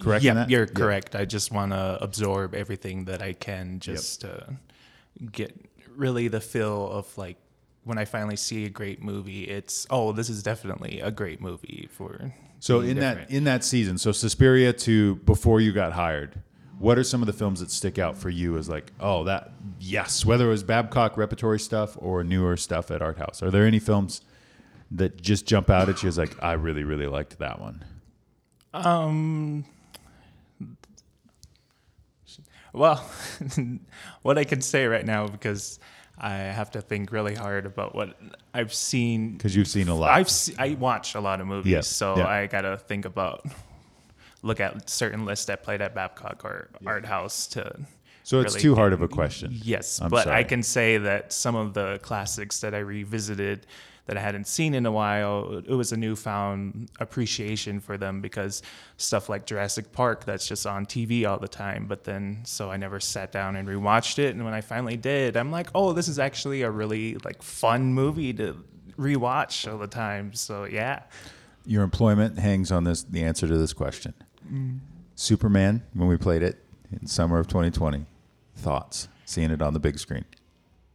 correct? 0.00 0.22
in 0.24 0.26
yeah, 0.26 0.34
that? 0.34 0.50
you're 0.50 0.66
correct. 0.66 1.16
I 1.16 1.24
just 1.24 1.50
want 1.50 1.72
to 1.72 1.98
absorb 2.00 2.54
everything 2.54 3.06
that 3.06 3.22
I 3.22 3.32
can 3.32 3.80
just 3.80 4.20
to 4.20 4.42
uh, 4.42 4.52
get 5.32 5.54
really 5.96 6.28
the 6.28 6.40
feel 6.40 6.90
of 6.90 7.16
like 7.16 7.38
when 7.84 7.96
I 7.96 8.04
finally 8.04 8.36
see 8.36 8.64
a 8.64 8.68
great 8.68 9.02
movie, 9.02 9.44
it's 9.44 9.86
oh, 9.90 10.12
this 10.12 10.28
is 10.28 10.42
definitely 10.42 11.00
a 11.00 11.10
great 11.10 11.40
movie 11.40 11.88
for. 11.90 12.34
So 12.58 12.80
in 12.80 12.96
different. 12.96 13.28
that 13.28 13.34
in 13.34 13.44
that 13.44 13.62
season, 13.62 13.96
so 13.96 14.10
Suspiria 14.10 14.72
to 14.72 15.16
before 15.16 15.60
you 15.60 15.72
got 15.72 15.92
hired, 15.92 16.42
what 16.78 16.98
are 16.98 17.04
some 17.04 17.22
of 17.22 17.26
the 17.26 17.32
films 17.32 17.60
that 17.60 17.70
stick 17.70 17.98
out 17.98 18.16
for 18.16 18.30
you 18.30 18.56
as 18.56 18.68
like, 18.68 18.92
oh, 18.98 19.24
that 19.24 19.52
yes, 19.78 20.24
whether 20.24 20.46
it 20.46 20.50
was 20.50 20.64
Babcock 20.64 21.16
repertory 21.16 21.60
stuff 21.60 21.96
or 22.00 22.24
newer 22.24 22.56
stuff 22.56 22.90
at 22.90 23.02
Art 23.02 23.18
House? 23.18 23.42
Are 23.42 23.50
there 23.50 23.66
any 23.66 23.78
films 23.78 24.22
that 24.92 25.20
just 25.20 25.46
jump 25.46 25.70
out 25.70 25.88
at 25.88 26.02
you 26.02 26.08
as 26.08 26.18
like, 26.18 26.42
I 26.42 26.52
really 26.52 26.84
really 26.84 27.06
liked 27.06 27.38
that 27.38 27.60
one? 27.60 27.84
Um. 28.72 29.64
Well, 32.72 32.96
what 34.22 34.36
I 34.36 34.44
can 34.44 34.60
say 34.60 34.86
right 34.86 35.06
now 35.06 35.28
because 35.28 35.78
I 36.18 36.32
have 36.34 36.72
to 36.72 36.80
think 36.80 37.12
really 37.12 37.34
hard 37.34 37.66
about 37.66 37.94
what 37.94 38.16
I've 38.52 38.74
seen. 38.74 39.32
Because 39.32 39.54
you've 39.54 39.68
seen 39.68 39.88
a 39.88 39.94
lot. 39.94 40.10
I've 40.10 40.30
se- 40.30 40.54
I 40.58 40.74
watch 40.74 41.14
a 41.14 41.20
lot 41.20 41.40
of 41.40 41.46
movies, 41.46 41.70
Yes, 41.70 41.88
so 41.88 42.16
yeah. 42.16 42.26
I 42.26 42.46
gotta 42.46 42.76
think 42.76 43.04
about 43.04 43.46
look 44.42 44.60
at 44.60 44.90
certain 44.90 45.24
lists 45.24 45.46
that 45.46 45.62
played 45.62 45.80
at 45.80 45.94
Babcock 45.94 46.44
or 46.44 46.68
Art 46.84 47.06
House 47.06 47.46
to. 47.48 47.80
so 48.24 48.40
it's 48.40 48.54
really 48.54 48.62
too 48.62 48.74
hard 48.74 48.92
of 48.92 49.02
a 49.02 49.08
question. 49.08 49.50
Yes, 49.52 50.00
I'm 50.00 50.10
but 50.10 50.24
sorry. 50.24 50.36
I 50.36 50.42
can 50.44 50.62
say 50.62 50.98
that 50.98 51.32
some 51.32 51.54
of 51.54 51.74
the 51.74 51.98
classics 52.02 52.60
that 52.60 52.74
I 52.74 52.78
revisited 52.78 53.66
that 54.06 54.18
I 54.18 54.20
hadn't 54.20 54.46
seen 54.46 54.74
in 54.74 54.84
a 54.84 54.92
while, 54.92 55.62
it 55.66 55.74
was 55.74 55.92
a 55.92 55.96
newfound 55.96 56.90
appreciation 57.00 57.80
for 57.80 57.96
them 57.96 58.20
because 58.20 58.62
stuff 58.98 59.28
like 59.30 59.46
Jurassic 59.46 59.92
Park 59.92 60.24
that's 60.26 60.46
just 60.46 60.66
on 60.66 60.84
TV 60.84 61.26
all 61.26 61.38
the 61.38 61.48
time. 61.48 61.86
But 61.86 62.04
then, 62.04 62.42
so 62.44 62.70
I 62.70 62.76
never 62.76 63.00
sat 63.00 63.32
down 63.32 63.56
and 63.56 63.66
rewatched 63.66 64.18
it, 64.18 64.34
and 64.34 64.44
when 64.44 64.52
I 64.52 64.60
finally 64.60 64.96
did, 64.98 65.36
I'm 65.36 65.50
like, 65.50 65.68
oh, 65.74 65.92
this 65.94 66.08
is 66.08 66.18
actually 66.18 66.62
a 66.62 66.70
really 66.70 67.16
like 67.24 67.42
fun 67.42 67.94
movie 67.94 68.32
to 68.34 68.62
rewatch 68.98 69.70
all 69.70 69.78
the 69.78 69.86
time. 69.86 70.34
So 70.34 70.64
yeah, 70.64 71.02
Your 71.64 71.82
employment 71.82 72.38
hangs 72.38 72.70
on 72.70 72.84
this 72.84 73.02
the 73.04 73.24
answer 73.24 73.48
to 73.48 73.56
this 73.56 73.72
question. 73.72 74.12
Superman, 75.14 75.82
when 75.94 76.08
we 76.08 76.16
played 76.16 76.42
it 76.42 76.62
in 76.92 77.06
summer 77.06 77.38
of 77.38 77.46
2020, 77.48 78.04
thoughts 78.56 79.08
seeing 79.24 79.50
it 79.50 79.62
on 79.62 79.72
the 79.72 79.80
big 79.80 79.98
screen. 79.98 80.24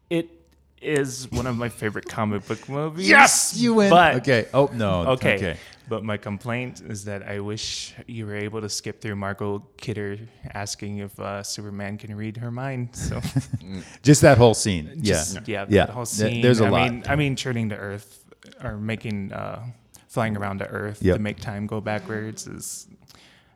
it 0.10 0.39
is 0.82 1.30
one 1.32 1.46
of 1.48 1.58
my 1.58 1.70
favorite 1.70 2.08
comic 2.08 2.48
book 2.48 2.68
movies. 2.70 3.10
Yes, 3.10 3.56
you 3.58 3.74
win. 3.74 3.90
But 3.90 4.16
okay. 4.18 4.48
Oh 4.54 4.70
no. 4.74 5.08
Okay. 5.12 5.36
Okay. 5.36 5.58
But 5.90 6.04
my 6.04 6.18
complaint 6.18 6.82
is 6.88 7.06
that 7.06 7.24
I 7.24 7.40
wish 7.40 7.96
you 8.06 8.28
were 8.28 8.36
able 8.36 8.62
to 8.62 8.70
skip 8.70 9.02
through 9.02 9.16
Margot 9.16 9.66
Kidder 9.78 10.20
asking 10.54 11.00
if 11.00 11.20
uh, 11.20 11.42
Superman 11.42 11.98
can 11.98 12.16
read 12.16 12.38
her 12.38 12.52
mind. 12.52 12.96
So 12.96 13.20
Just 14.04 14.22
that 14.22 14.38
whole 14.38 14.54
scene. 14.54 15.00
just, 15.02 15.36
yeah. 15.36 15.42
yeah, 15.48 15.66
Yeah. 15.68 15.86
that 15.88 15.94
whole 15.94 16.06
scene. 16.06 16.42
there's 16.42 16.62
a 16.62 16.66
I 16.66 16.70
lot. 16.70 16.92
Mean, 16.92 17.04
I 17.08 17.16
mean, 17.16 17.36
turning 17.36 17.70
to 17.70 17.76
Earth 17.76 18.24
or 18.64 18.78
making 18.78 19.34
uh, 19.34 19.66
flying 20.08 20.38
around 20.38 20.60
to 20.60 20.68
Earth 20.68 21.02
Yep. 21.02 21.16
to 21.18 21.22
make 21.22 21.40
time 21.40 21.66
go 21.66 21.82
backwards 21.82 22.46
is 22.46 22.88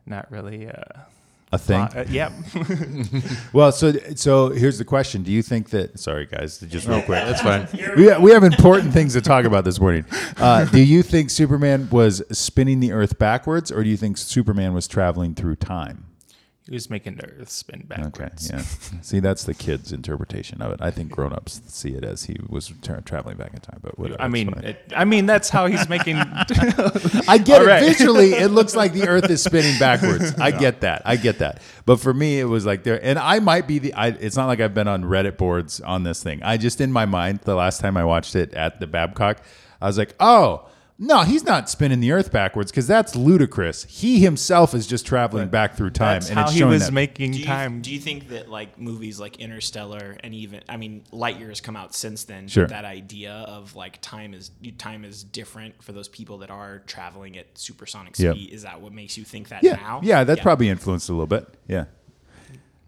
not 0.04 0.28
really. 0.30 0.66
Uh, 0.68 0.82
A 1.54 1.58
thing. 1.58 1.80
uh, 1.80 2.04
yep. 2.08 2.32
Well, 3.52 3.70
so 3.72 3.92
so 4.16 4.50
here's 4.50 4.78
the 4.78 4.84
question: 4.84 5.22
Do 5.22 5.30
you 5.32 5.42
think 5.42 5.70
that? 5.70 5.98
Sorry, 5.98 6.26
guys, 6.26 6.58
just 6.58 6.86
real 6.88 7.02
quick. 7.02 7.24
That's 7.24 7.40
fine. 7.42 7.68
We, 7.96 8.12
we 8.18 8.30
have 8.32 8.42
important 8.44 8.92
things 8.92 9.12
to 9.14 9.20
talk 9.20 9.44
about 9.44 9.64
this 9.64 9.78
morning. 9.80 10.04
Uh, 10.36 10.64
do 10.64 10.82
you 10.82 11.02
think 11.02 11.30
Superman 11.30 11.88
was 11.90 12.22
spinning 12.36 12.80
the 12.80 12.92
Earth 12.92 13.18
backwards, 13.18 13.70
or 13.70 13.82
do 13.84 13.88
you 13.88 13.96
think 13.96 14.16
Superman 14.18 14.74
was 14.74 14.88
traveling 14.88 15.34
through 15.34 15.56
time? 15.56 16.06
He 16.66 16.72
was 16.72 16.88
making 16.88 17.16
the 17.16 17.28
Earth 17.28 17.50
spin 17.50 17.84
backwards. 17.86 18.50
Okay, 18.50 18.56
yeah. 18.56 19.00
See, 19.02 19.20
that's 19.20 19.44
the 19.44 19.52
kid's 19.52 19.92
interpretation 19.92 20.62
of 20.62 20.72
it. 20.72 20.80
I 20.80 20.90
think 20.90 21.10
grown-ups 21.10 21.60
see 21.66 21.90
it 21.90 22.04
as 22.04 22.24
he 22.24 22.36
was 22.48 22.72
tra- 22.80 23.02
traveling 23.02 23.36
back 23.36 23.52
in 23.52 23.60
time. 23.60 23.80
But 23.82 23.98
whatever. 23.98 24.22
I 24.22 24.28
mean, 24.28 24.48
it, 24.60 24.80
I 24.96 25.04
mean 25.04 25.26
that's 25.26 25.50
how 25.50 25.66
he's 25.66 25.86
making. 25.90 26.16
I 26.18 27.38
get 27.38 27.60
All 27.60 27.66
it 27.66 27.68
right. 27.68 27.82
visually. 27.82 28.32
It 28.32 28.48
looks 28.48 28.74
like 28.74 28.94
the 28.94 29.06
Earth 29.08 29.28
is 29.28 29.42
spinning 29.42 29.78
backwards. 29.78 30.34
I 30.38 30.52
get 30.52 30.80
that. 30.80 31.02
I 31.04 31.16
get 31.16 31.40
that. 31.40 31.60
But 31.84 32.00
for 32.00 32.14
me, 32.14 32.40
it 32.40 32.44
was 32.44 32.64
like 32.64 32.82
there, 32.82 32.98
and 33.04 33.18
I 33.18 33.40
might 33.40 33.68
be 33.68 33.78
the. 33.78 33.92
I, 33.92 34.08
it's 34.08 34.36
not 34.36 34.46
like 34.46 34.60
I've 34.60 34.74
been 34.74 34.88
on 34.88 35.04
Reddit 35.04 35.36
boards 35.36 35.82
on 35.82 36.04
this 36.04 36.22
thing. 36.22 36.42
I 36.42 36.56
just 36.56 36.80
in 36.80 36.92
my 36.92 37.04
mind 37.04 37.40
the 37.40 37.56
last 37.56 37.80
time 37.80 37.98
I 37.98 38.06
watched 38.06 38.34
it 38.34 38.54
at 38.54 38.80
the 38.80 38.86
Babcock, 38.86 39.42
I 39.82 39.86
was 39.86 39.98
like, 39.98 40.14
oh, 40.18 40.66
No, 40.96 41.22
he's 41.22 41.44
not 41.44 41.68
spinning 41.68 41.98
the 41.98 42.12
Earth 42.12 42.30
backwards 42.30 42.70
because 42.70 42.86
that's 42.86 43.16
ludicrous. 43.16 43.82
He 43.82 44.20
himself 44.20 44.74
is 44.74 44.86
just 44.86 45.04
traveling 45.04 45.48
back 45.48 45.76
through 45.76 45.90
time, 45.90 46.20
That's 46.20 46.28
and 46.28 46.38
how 46.38 46.44
it's 46.44 46.52
he 46.52 46.60
showing 46.60 46.70
was 46.70 46.86
that. 46.86 46.92
making 46.92 47.32
Do 47.32 47.38
you, 47.40 47.44
time. 47.44 47.82
do 47.82 47.92
you 47.92 47.98
think 47.98 48.28
that 48.28 48.48
like 48.48 48.78
movies 48.78 49.18
like 49.18 49.38
Interstellar 49.40 50.16
and 50.22 50.32
even 50.34 50.60
I 50.68 50.76
mean 50.76 51.02
Lightyear 51.12 51.48
has 51.48 51.60
come 51.60 51.74
out 51.74 51.96
since 51.96 52.22
then? 52.24 52.46
Sure. 52.46 52.68
That 52.68 52.84
idea 52.84 53.32
of 53.32 53.74
like 53.74 54.00
time 54.02 54.34
is 54.34 54.52
time 54.78 55.04
is 55.04 55.24
different 55.24 55.82
for 55.82 55.90
those 55.90 56.06
people 56.06 56.38
that 56.38 56.50
are 56.50 56.78
traveling 56.86 57.36
at 57.38 57.58
supersonic 57.58 58.16
Yep. 58.16 58.36
speed. 58.36 58.52
Is 58.52 58.62
that 58.62 58.80
what 58.80 58.92
makes 58.92 59.18
you 59.18 59.24
think 59.24 59.48
that 59.48 59.64
yeah, 59.64 59.74
now? 59.74 60.00
yeah, 60.04 60.22
that's 60.22 60.42
probably 60.42 60.68
influenced 60.68 61.08
a 61.08 61.12
little 61.12 61.26
bit. 61.26 61.48
Yeah. 61.66 61.86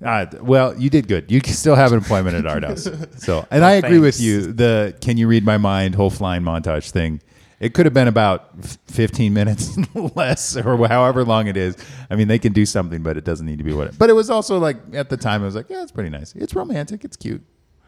Uh, 0.05 0.27
well, 0.43 0.79
you 0.79 0.91
did 0.91 1.09
good. 1.09 1.33
You 1.33 1.41
can 1.41 1.55
still 1.55 1.75
have 1.75 1.91
an 1.91 1.99
employment 1.99 2.37
at 2.37 2.47
Art 2.47 2.63
House. 2.63 2.87
So, 3.17 3.47
and 3.51 3.65
I 3.65 3.73
agree 3.73 3.99
with 3.99 4.15
thanks. 4.15 4.21
you. 4.21 4.53
The 4.53 4.95
"Can 5.01 5.17
you 5.17 5.27
read 5.27 5.45
my 5.45 5.59
mind?" 5.59 5.95
whole 5.97 6.11
flying 6.11 6.43
montage 6.43 6.91
thing. 6.91 7.21
It 7.59 7.73
could 7.73 7.87
have 7.87 7.95
been 7.95 8.09
about 8.09 8.51
15 8.89 9.33
minutes 9.33 9.79
less, 10.15 10.57
or 10.57 10.87
however 10.89 11.25
long 11.25 11.47
it 11.47 11.57
is. 11.57 11.77
I 12.11 12.17
mean, 12.17 12.29
they 12.29 12.39
can 12.39 12.53
do 12.53 12.67
something, 12.67 13.03
but 13.03 13.17
it 13.17 13.25
doesn't 13.25 13.47
need 13.47 13.59
to 13.59 13.65
be 13.65 13.73
what. 13.73 13.89
It, 13.89 13.99
but 13.99 14.11
it 14.11 14.13
was 14.13 14.29
also 14.29 14.59
like 14.59 14.77
at 14.93 15.09
the 15.09 15.17
time, 15.17 15.43
I 15.43 15.47
was 15.47 15.55
like, 15.55 15.71
yeah, 15.71 15.83
it's 15.83 15.93
pretty 15.93 16.11
nice. 16.11 16.35
It's 16.35 16.55
romantic. 16.55 17.05
It's 17.05 17.17
cute. 17.17 17.43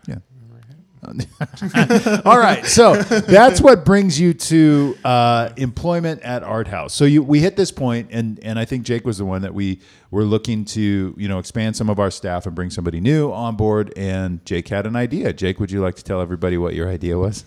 Yeah. 0.07 0.17
All 2.25 2.39
right, 2.39 2.65
so 2.67 2.95
that's 2.97 3.61
what 3.61 3.85
brings 3.85 4.19
you 4.19 4.35
to 4.35 4.99
uh, 5.05 5.51
employment 5.57 6.23
at 6.23 6.43
Art 6.43 6.69
House. 6.69 6.95
So 6.95 7.05
you, 7.05 7.23
we 7.23 7.41
hit 7.41 7.57
this 7.57 7.71
point, 7.71 8.09
and 8.11 8.39
and 8.43 8.59
I 8.59 8.65
think 8.65 8.85
Jake 8.85 9.05
was 9.05 9.19
the 9.19 9.25
one 9.25 9.43
that 9.43 9.55
we 9.55 9.81
were 10.11 10.25
looking 10.25 10.65
to 10.67 11.15
you 11.17 11.29
know 11.29 11.39
expand 11.39 11.77
some 11.77 11.89
of 11.89 11.99
our 11.99 12.11
staff 12.11 12.47
and 12.47 12.55
bring 12.55 12.71
somebody 12.71 13.01
new 13.01 13.31
on 13.33 13.57
board. 13.57 13.93
And 13.97 14.45
Jake 14.45 14.69
had 14.69 14.87
an 14.87 14.97
idea. 14.97 15.33
Jake, 15.33 15.61
would 15.61 15.71
you 15.71 15.81
like 15.81 15.95
to 15.97 16.05
tell 16.05 16.21
everybody 16.21 16.59
what 16.59 16.75
your 16.75 16.89
idea 16.89 17.19
was? 17.19 17.45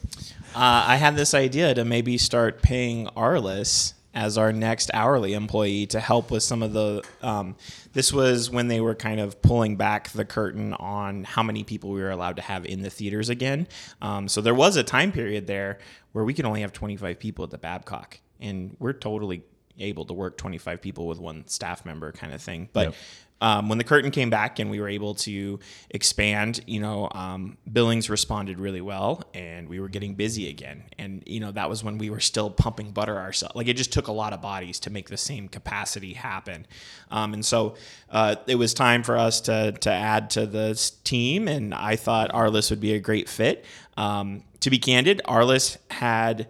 Uh, 0.55 0.83
I 0.87 0.95
had 0.97 1.15
this 1.15 1.33
idea 1.33 1.73
to 1.73 1.85
maybe 1.85 2.17
start 2.17 2.61
paying 2.61 3.07
Arliss 3.07 3.93
as 4.13 4.37
our 4.37 4.51
next 4.51 4.91
hourly 4.93 5.33
employee 5.33 5.85
to 5.87 5.99
help 5.99 6.31
with 6.31 6.43
some 6.43 6.61
of 6.63 6.73
the. 6.73 7.03
Um, 7.21 7.55
this 7.93 8.11
was 8.11 8.49
when 8.49 8.67
they 8.67 8.81
were 8.81 8.95
kind 8.95 9.19
of 9.19 9.41
pulling 9.41 9.75
back 9.75 10.09
the 10.09 10.25
curtain 10.25 10.73
on 10.73 11.23
how 11.23 11.43
many 11.43 11.63
people 11.63 11.91
we 11.91 12.01
were 12.01 12.11
allowed 12.11 12.35
to 12.37 12.41
have 12.41 12.65
in 12.65 12.81
the 12.81 12.89
theaters 12.89 13.29
again. 13.29 13.67
Um, 14.01 14.27
so 14.27 14.41
there 14.41 14.55
was 14.55 14.75
a 14.75 14.83
time 14.83 15.11
period 15.11 15.47
there 15.47 15.79
where 16.11 16.23
we 16.25 16.33
could 16.33 16.45
only 16.45 16.61
have 16.61 16.73
25 16.73 17.19
people 17.19 17.43
at 17.43 17.51
the 17.51 17.57
Babcock, 17.57 18.19
and 18.39 18.75
we're 18.79 18.93
totally 18.93 19.43
able 19.79 20.05
to 20.05 20.13
work 20.13 20.37
25 20.37 20.81
people 20.81 21.07
with 21.07 21.19
one 21.19 21.47
staff 21.47 21.85
member 21.85 22.11
kind 22.11 22.33
of 22.33 22.41
thing. 22.41 22.69
But 22.73 22.87
Yep. 22.87 22.95
Um, 23.41 23.67
when 23.67 23.79
the 23.79 23.83
curtain 23.83 24.11
came 24.11 24.29
back 24.29 24.59
and 24.59 24.69
we 24.69 24.79
were 24.79 24.87
able 24.87 25.15
to 25.15 25.59
expand, 25.89 26.61
you 26.67 26.79
know, 26.79 27.09
um, 27.11 27.57
Billings 27.71 28.09
responded 28.09 28.59
really 28.59 28.81
well 28.81 29.23
and 29.33 29.67
we 29.67 29.79
were 29.79 29.89
getting 29.89 30.13
busy 30.13 30.47
again. 30.47 30.83
And, 30.99 31.23
you 31.25 31.39
know, 31.39 31.51
that 31.51 31.69
was 31.69 31.83
when 31.83 31.97
we 31.97 32.09
were 32.09 32.19
still 32.19 32.51
pumping 32.51 32.91
butter 32.91 33.17
ourselves. 33.17 33.55
Like 33.55 33.67
it 33.67 33.75
just 33.75 33.91
took 33.91 34.07
a 34.07 34.11
lot 34.11 34.31
of 34.31 34.41
bodies 34.41 34.79
to 34.81 34.91
make 34.91 35.09
the 35.09 35.17
same 35.17 35.47
capacity 35.47 36.13
happen. 36.13 36.67
Um, 37.09 37.33
and 37.33 37.43
so 37.43 37.75
uh, 38.09 38.35
it 38.45 38.55
was 38.55 38.73
time 38.75 39.01
for 39.01 39.17
us 39.17 39.41
to, 39.41 39.71
to 39.71 39.91
add 39.91 40.29
to 40.31 40.45
this 40.45 40.91
team. 40.91 41.47
And 41.47 41.73
I 41.73 41.95
thought 41.95 42.31
Arliss 42.31 42.69
would 42.69 42.81
be 42.81 42.93
a 42.93 42.99
great 42.99 43.27
fit. 43.27 43.65
Um, 43.97 44.43
to 44.59 44.69
be 44.69 44.77
candid, 44.77 45.21
Arliss 45.25 45.77
had. 45.89 46.47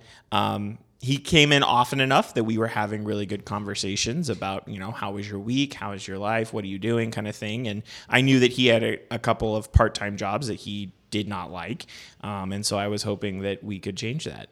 He 1.03 1.17
came 1.17 1.51
in 1.51 1.63
often 1.63 1.99
enough 1.99 2.35
that 2.35 2.43
we 2.43 2.59
were 2.59 2.67
having 2.67 3.03
really 3.03 3.25
good 3.25 3.43
conversations 3.43 4.29
about, 4.29 4.67
you 4.67 4.77
know, 4.77 4.91
how 4.91 5.13
was 5.13 5.27
your 5.27 5.39
week? 5.39 5.73
How 5.73 5.93
is 5.93 6.07
your 6.07 6.19
life? 6.19 6.53
What 6.53 6.63
are 6.63 6.67
you 6.67 6.77
doing? 6.77 7.09
kind 7.09 7.27
of 7.27 7.35
thing. 7.35 7.67
And 7.67 7.81
I 8.07 8.21
knew 8.21 8.39
that 8.39 8.51
he 8.51 8.67
had 8.67 8.83
a, 8.83 8.99
a 9.09 9.17
couple 9.17 9.55
of 9.55 9.71
part 9.73 9.95
time 9.95 10.15
jobs 10.15 10.47
that 10.47 10.55
he 10.59 10.91
did 11.09 11.27
not 11.27 11.51
like. 11.51 11.87
Um, 12.21 12.51
and 12.51 12.63
so 12.63 12.77
I 12.77 12.87
was 12.87 13.01
hoping 13.01 13.41
that 13.41 13.63
we 13.63 13.79
could 13.79 13.97
change 13.97 14.25
that. 14.25 14.49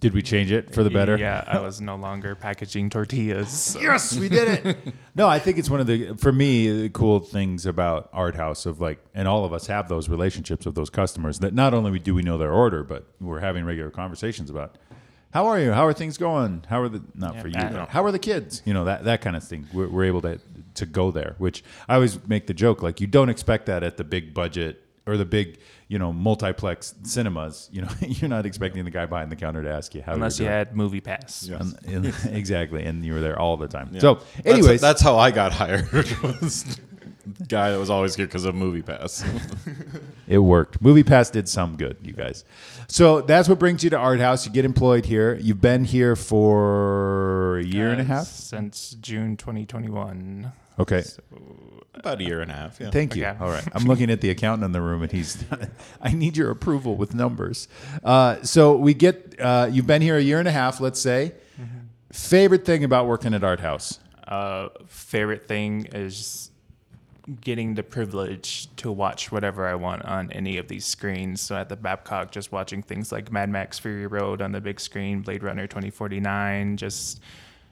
Did 0.00 0.12
we 0.12 0.22
change 0.22 0.52
it 0.52 0.74
for 0.74 0.82
the 0.82 0.90
better? 0.90 1.16
Yeah, 1.16 1.42
I 1.46 1.60
was 1.60 1.80
no 1.80 1.96
longer 1.96 2.34
packaging 2.34 2.90
tortillas. 2.90 3.48
so- 3.48 3.80
Yes, 3.82 4.14
we 4.16 4.28
did 4.28 4.66
it. 4.66 4.76
no, 5.14 5.26
I 5.26 5.38
think 5.38 5.56
it's 5.56 5.70
one 5.70 5.80
of 5.80 5.86
the 5.86 6.14
for 6.14 6.30
me 6.30 6.82
the 6.82 6.88
cool 6.90 7.20
things 7.20 7.64
about 7.64 8.10
Art 8.12 8.34
House 8.34 8.66
of 8.66 8.80
like, 8.82 8.98
and 9.14 9.26
all 9.26 9.44
of 9.46 9.52
us 9.54 9.66
have 9.68 9.88
those 9.88 10.08
relationships 10.10 10.66
with 10.66 10.74
those 10.74 10.90
customers 10.90 11.38
that 11.38 11.54
not 11.54 11.72
only 11.72 11.98
do 11.98 12.14
we 12.14 12.22
know 12.22 12.36
their 12.36 12.52
order, 12.52 12.82
but 12.84 13.06
we're 13.18 13.40
having 13.40 13.64
regular 13.64 13.90
conversations 13.90 14.50
about. 14.50 14.76
How 15.34 15.46
are 15.46 15.58
you? 15.58 15.72
How 15.72 15.84
are 15.84 15.92
things 15.92 16.16
going? 16.16 16.62
How 16.68 16.80
are 16.80 16.88
the 16.88 17.02
not 17.16 17.40
for 17.40 17.48
you? 17.48 17.58
I 17.58 17.68
but 17.68 17.88
how 17.88 18.04
are 18.04 18.12
the 18.12 18.20
kids? 18.20 18.62
You 18.64 18.72
know 18.72 18.84
that 18.84 19.02
that 19.02 19.20
kind 19.20 19.34
of 19.34 19.42
thing. 19.42 19.66
We're, 19.72 19.88
we're 19.88 20.04
able 20.04 20.22
to 20.22 20.38
to 20.74 20.86
go 20.86 21.10
there, 21.10 21.34
which 21.38 21.64
I 21.88 21.96
always 21.96 22.24
make 22.28 22.46
the 22.46 22.54
joke 22.54 22.82
like 22.82 23.00
you 23.00 23.08
don't 23.08 23.28
expect 23.28 23.66
that 23.66 23.82
at 23.82 23.96
the 23.96 24.04
big 24.04 24.32
budget 24.32 24.80
or 25.08 25.16
the 25.16 25.24
big 25.24 25.58
you 25.88 25.98
know 25.98 26.12
multiplex 26.12 26.94
cinemas. 27.02 27.68
You 27.72 27.82
know 27.82 27.88
you're 28.00 28.28
not 28.30 28.46
expecting 28.46 28.84
the 28.84 28.92
guy 28.92 29.06
behind 29.06 29.32
the 29.32 29.36
counter 29.36 29.60
to 29.64 29.68
ask 29.70 29.92
you 29.96 30.02
how 30.02 30.14
Unless 30.14 30.38
you're 30.38 30.46
you 30.48 30.50
doing. 30.50 30.58
had 30.66 30.76
Movie 30.76 31.00
Pass. 31.00 31.48
And- 31.48 31.78
and- 31.86 32.14
exactly, 32.26 32.84
and 32.84 33.04
you 33.04 33.12
were 33.14 33.20
there 33.20 33.36
all 33.36 33.56
the 33.56 33.66
time. 33.66 33.98
So, 33.98 34.14
That's- 34.14 34.46
anyways, 34.46 34.80
that's, 34.80 35.02
how 35.02 35.16
I 35.18 35.32
got 35.32 35.52
hired. 35.52 35.88
was 37.26 37.34
the 37.38 37.44
guy 37.46 37.70
that 37.70 37.78
was 37.78 37.90
always 37.90 38.14
here 38.14 38.26
because 38.26 38.44
of 38.44 38.54
Movie 38.54 38.82
Pass. 38.82 39.24
It 40.26 40.38
worked. 40.38 40.80
Movie 40.80 41.02
Pass 41.04 41.28
did 41.28 41.50
some 41.50 41.76
good, 41.76 41.98
you 42.02 42.14
guys. 42.14 42.44
So 42.88 43.20
that's 43.20 43.46
what 43.46 43.58
brings 43.58 43.84
you 43.84 43.90
to 43.90 43.98
Art 43.98 44.20
House. 44.20 44.46
You 44.46 44.52
get 44.52 44.64
employed 44.64 45.04
here. 45.04 45.34
You've 45.38 45.60
been 45.60 45.84
here 45.84 46.16
for 46.16 47.58
a 47.58 47.62
year 47.64 47.90
and 47.90 48.00
a 48.00 48.04
Uh, 48.04 48.06
half. 48.06 48.26
Since 48.26 48.96
June 49.02 49.36
2021. 49.36 50.50
Okay. 50.78 51.04
About 51.94 52.20
a 52.20 52.24
year 52.24 52.40
and 52.40 52.50
a 52.50 52.54
half. 52.54 52.80
Yeah. 52.80 52.90
Thank 52.90 53.14
you. 53.16 53.24
Okay. 53.26 53.36
All 53.38 53.50
right. 53.50 53.66
I'm 53.74 53.84
looking 53.84 54.10
at 54.10 54.22
the 54.22 54.30
accountant 54.30 54.64
in 54.64 54.72
the 54.72 54.80
room, 54.80 55.02
and 55.02 55.12
he's. 55.12 55.44
I 56.00 56.12
need 56.12 56.36
your 56.38 56.50
approval 56.50 56.96
with 56.96 57.14
numbers. 57.14 57.68
Uh, 58.02 58.42
so 58.42 58.74
we 58.76 58.94
get. 58.94 59.38
Uh, 59.38 59.68
you've 59.70 59.86
been 59.86 60.00
here 60.02 60.16
a 60.16 60.22
year 60.22 60.38
and 60.38 60.48
a 60.48 60.52
half. 60.52 60.80
Let's 60.80 61.00
say. 61.00 61.32
Favorite 62.12 62.64
thing 62.64 62.82
about 62.84 63.06
working 63.08 63.34
at 63.34 63.42
Art 63.44 63.60
House? 63.60 63.98
Uh, 64.26 64.68
favorite 64.86 65.46
thing 65.48 65.86
is 65.92 66.50
getting 67.40 67.74
the 67.74 67.82
privilege 67.82 68.68
to 68.76 68.92
watch 68.92 69.32
whatever 69.32 69.66
I 69.66 69.74
want 69.74 70.04
on 70.04 70.30
any 70.32 70.58
of 70.58 70.68
these 70.68 70.84
screens. 70.84 71.40
So 71.40 71.56
at 71.56 71.68
the 71.68 71.76
Babcock, 71.76 72.30
just 72.30 72.52
watching 72.52 72.82
things 72.82 73.10
like 73.12 73.32
Mad 73.32 73.48
Max 73.48 73.78
Fury 73.78 74.06
Road 74.06 74.42
on 74.42 74.52
the 74.52 74.60
big 74.60 74.78
screen, 74.80 75.20
Blade 75.22 75.42
Runner 75.42 75.66
2049, 75.66 76.76
just 76.76 77.20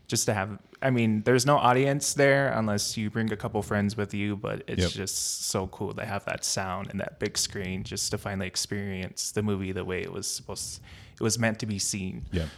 just 0.08 0.26
to 0.26 0.34
have 0.34 0.58
I 0.82 0.90
mean, 0.90 1.22
there's 1.22 1.46
no 1.46 1.58
audience 1.58 2.12
there 2.14 2.48
unless 2.52 2.96
you 2.96 3.08
bring 3.08 3.32
a 3.32 3.36
couple 3.36 3.62
friends 3.62 3.96
with 3.96 4.12
you, 4.12 4.36
but 4.36 4.64
it's 4.66 4.82
Yep. 4.82 4.90
just 4.90 5.44
so 5.44 5.68
cool 5.68 5.94
to 5.94 6.04
have 6.04 6.24
that 6.24 6.44
sound 6.44 6.88
and 6.90 6.98
that 7.00 7.20
big 7.20 7.38
screen 7.38 7.84
just 7.84 8.10
to 8.10 8.18
finally 8.18 8.48
experience 8.48 9.30
the 9.30 9.42
movie 9.44 9.70
the 9.70 9.84
way 9.84 10.02
it 10.02 10.12
was 10.12 10.26
supposed 10.26 10.80
it 11.14 11.22
was 11.22 11.38
meant 11.38 11.58
to 11.60 11.66
be 11.66 11.78
seen. 11.78 12.24
Yep. 12.32 12.48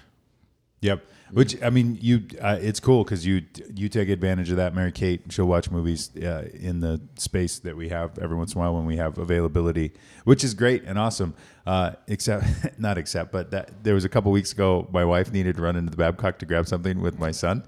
Yep. 0.84 1.02
Which 1.32 1.62
I 1.62 1.70
mean, 1.70 1.96
you 2.02 2.26
uh, 2.42 2.58
it's 2.60 2.78
cool 2.78 3.04
because 3.04 3.24
you 3.26 3.42
you 3.74 3.88
take 3.88 4.10
advantage 4.10 4.50
of 4.50 4.58
that. 4.58 4.74
Mary 4.74 4.92
Kate, 4.92 5.22
she'll 5.30 5.46
watch 5.46 5.70
movies 5.70 6.14
uh, 6.16 6.46
in 6.52 6.80
the 6.80 7.00
space 7.16 7.58
that 7.60 7.74
we 7.74 7.88
have 7.88 8.18
every 8.18 8.36
once 8.36 8.52
in 8.52 8.58
a 8.58 8.60
while 8.60 8.74
when 8.74 8.84
we 8.84 8.96
have 8.98 9.16
availability, 9.16 9.92
which 10.24 10.44
is 10.44 10.52
great 10.52 10.84
and 10.84 10.98
awesome. 10.98 11.34
Uh, 11.66 11.92
except 12.06 12.44
not 12.78 12.98
except, 12.98 13.32
but 13.32 13.50
that 13.50 13.82
there 13.82 13.94
was 13.94 14.04
a 14.04 14.10
couple 14.10 14.30
weeks 14.30 14.52
ago, 14.52 14.86
my 14.92 15.06
wife 15.06 15.32
needed 15.32 15.56
to 15.56 15.62
run 15.62 15.74
into 15.74 15.90
the 15.90 15.96
Babcock 15.96 16.38
to 16.40 16.46
grab 16.46 16.66
something 16.68 17.00
with 17.00 17.18
my 17.18 17.30
son, 17.30 17.64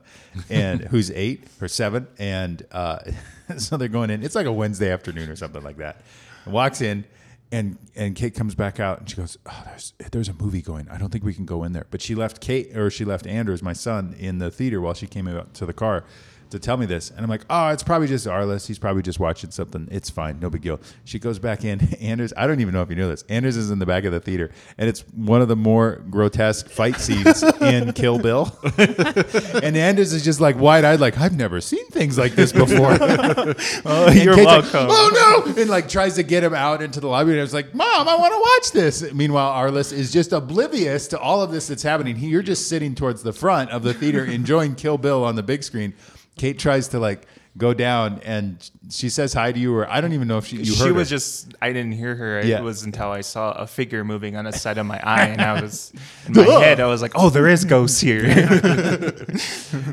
and 0.50 0.80
who's 0.90 1.11
eight 1.12 1.49
or 1.62 1.68
seven, 1.68 2.06
and 2.18 2.66
uh, 2.70 2.99
so 3.56 3.78
they're 3.78 3.88
going 3.88 4.11
in. 4.11 4.23
It's 4.23 4.35
like 4.35 4.46
a 4.46 4.52
Wednesday 4.52 4.92
afternoon 4.92 5.30
or 5.30 5.37
something 5.37 5.62
like 5.62 5.78
that. 5.78 6.02
Walks 6.46 6.82
in 6.82 7.06
and 7.53 7.79
and 7.95 8.15
Kate 8.15 8.35
comes 8.35 8.55
back 8.55 8.81
out 8.81 9.00
and 9.00 9.11
she 9.11 9.17
goes, 9.17 9.38
"Oh, 9.47 9.62
there's 9.67 9.95
there's 10.11 10.29
a 10.29 10.35
movie 10.35 10.62
going. 10.62 10.88
I 10.88 10.99
don't 10.99 11.11
think 11.11 11.25
we 11.25 11.35
can 11.35 11.45
go 11.47 11.65
in 11.65 11.73
there." 11.73 11.87
But 11.91 12.03
she 12.03 12.15
left 12.15 12.41
Kate 12.41 12.76
or 12.76 12.91
she 12.91 13.05
left 13.05 13.26
Anders, 13.26 13.62
my 13.62 13.73
son, 13.73 14.15
in 14.19 14.38
the 14.38 14.50
theater 14.50 14.81
while 14.81 14.95
she 14.95 15.07
came 15.07 15.29
out 15.29 15.55
to 15.55 15.67
the 15.67 15.73
car 15.73 16.05
to 16.50 16.59
tell 16.59 16.76
me 16.76 16.87
this. 16.87 17.11
And 17.11 17.21
I'm 17.21 17.29
like, 17.29 17.43
"Oh, 17.50 17.69
it's 17.69 17.83
probably 17.83 18.07
just 18.09 18.26
Arliss. 18.26 18.67
He's 18.67 18.79
probably 18.79 19.03
just 19.03 19.19
watching 19.21 19.50
something. 19.50 19.88
It's 19.91 20.11
fine, 20.11 20.41
no 20.41 20.50
big 20.50 20.62
deal." 20.62 20.81
She 21.05 21.19
goes 21.19 21.38
back 21.38 21.65
in. 21.65 21.95
Anders, 22.00 22.33
I 22.37 22.47
don't 22.47 22.61
even 22.61 22.75
know 22.75 22.83
if 22.83 22.91
you 22.91 22.97
know 22.97 23.09
this. 23.09 23.25
Anders 23.29 23.57
is 23.57 23.71
in 23.71 23.79
the 23.79 23.87
back 23.87 24.05
of 24.05 24.12
the 24.12 24.21
theater, 24.21 24.50
and 24.79 24.88
it's 24.88 25.00
one 25.15 25.43
of 25.43 25.49
the 25.49 25.57
more 25.57 26.03
grotesque 26.11 26.69
fight 26.69 26.97
scenes 27.00 27.43
in 27.61 27.93
Kill 27.93 28.19
Bill. 28.19 28.57
and 28.79 29.76
Anders 29.76 30.12
is 30.12 30.25
just 30.25 30.41
like 30.41 30.57
wide-eyed, 30.59 31.00
like 31.00 31.19
I've 31.19 31.37
never 31.37 31.61
seen 31.61 31.87
things 31.88 32.19
like 32.19 32.33
this 32.33 32.53
before. 32.53 32.97
Oh, 33.00 34.11
you're 34.11 34.35
Kate's 34.35 34.47
like, 34.47 34.73
welcome. 34.73 34.87
oh 34.91 35.45
no! 35.47 35.61
And 35.61 35.71
like 35.71 35.88
tries 35.88 36.15
to 36.15 36.23
get 36.23 36.43
him 36.45 36.55
out 36.55 36.83
into 36.83 37.00
the 37.00 37.09
lobby, 37.09 37.33
and 37.33 37.41
I 37.41 37.43
was 37.43 37.55
like, 37.55 37.75
"Mom, 37.75 38.09
I 38.09 38.17
want 38.17 38.33
to 38.33 38.38
watch 38.41 38.73
this." 38.73 39.12
Meanwhile, 39.12 39.53
Arliss 39.53 39.93
is 39.93 40.12
just 40.12 40.33
oblivious 40.33 41.09
to 41.09 41.19
all 41.19 41.43
of 41.43 41.50
this 41.50 41.69
that's 41.69 41.83
happening. 41.83 42.17
He, 42.17 42.29
you're 42.29 42.43
just 42.43 42.69
sitting 42.69 42.95
towards 42.95 43.23
the 43.23 43.33
front 43.33 43.71
of 43.71 43.83
the 43.83 43.95
theater, 43.95 44.25
enjoying 44.25 44.75
Kill 44.75 44.99
Bill 44.99 45.25
on 45.25 45.37
the 45.37 45.43
big 45.43 45.62
screen. 45.62 45.95
Kate 46.38 46.59
tries 46.59 46.88
to 46.88 46.99
like 46.99 47.26
go 47.59 47.73
down, 47.73 48.21
and 48.23 48.71
she 48.90 49.09
says 49.09 49.33
hi 49.33 49.50
to 49.50 49.59
you, 49.59 49.75
or 49.75 49.90
I 49.90 50.02
don't 50.02 50.12
even 50.12 50.28
know 50.28 50.37
if 50.37 50.47
she 50.47 50.59
you 50.59 50.64
she 50.66 50.93
was 50.93 51.09
her. 51.09 51.16
just 51.16 51.55
I 51.62 51.73
didn't 51.73 51.93
hear 51.93 52.14
her. 52.14 52.40
It 52.40 52.47
Yeah. 52.47 52.61
was 52.61 52.83
until 52.83 53.11
I 53.11 53.23
saw 53.23 53.52
a 53.52 53.66
figure 53.66 54.05
moving 54.05 54.37
on 54.37 54.45
the 54.45 54.52
side 54.52 54.76
of 54.76 54.85
my 54.85 55.00
eye, 55.02 55.25
and 55.28 55.40
I 55.40 55.62
was 55.62 55.90
in 56.26 56.35
my 56.35 56.43
head. 56.45 56.81
I 56.81 56.87
was 56.87 57.00
like, 57.00 57.12
"Oh, 57.14 57.31
there 57.31 57.49
is 57.49 57.64
ghosts 57.64 58.00
here." 58.00 58.25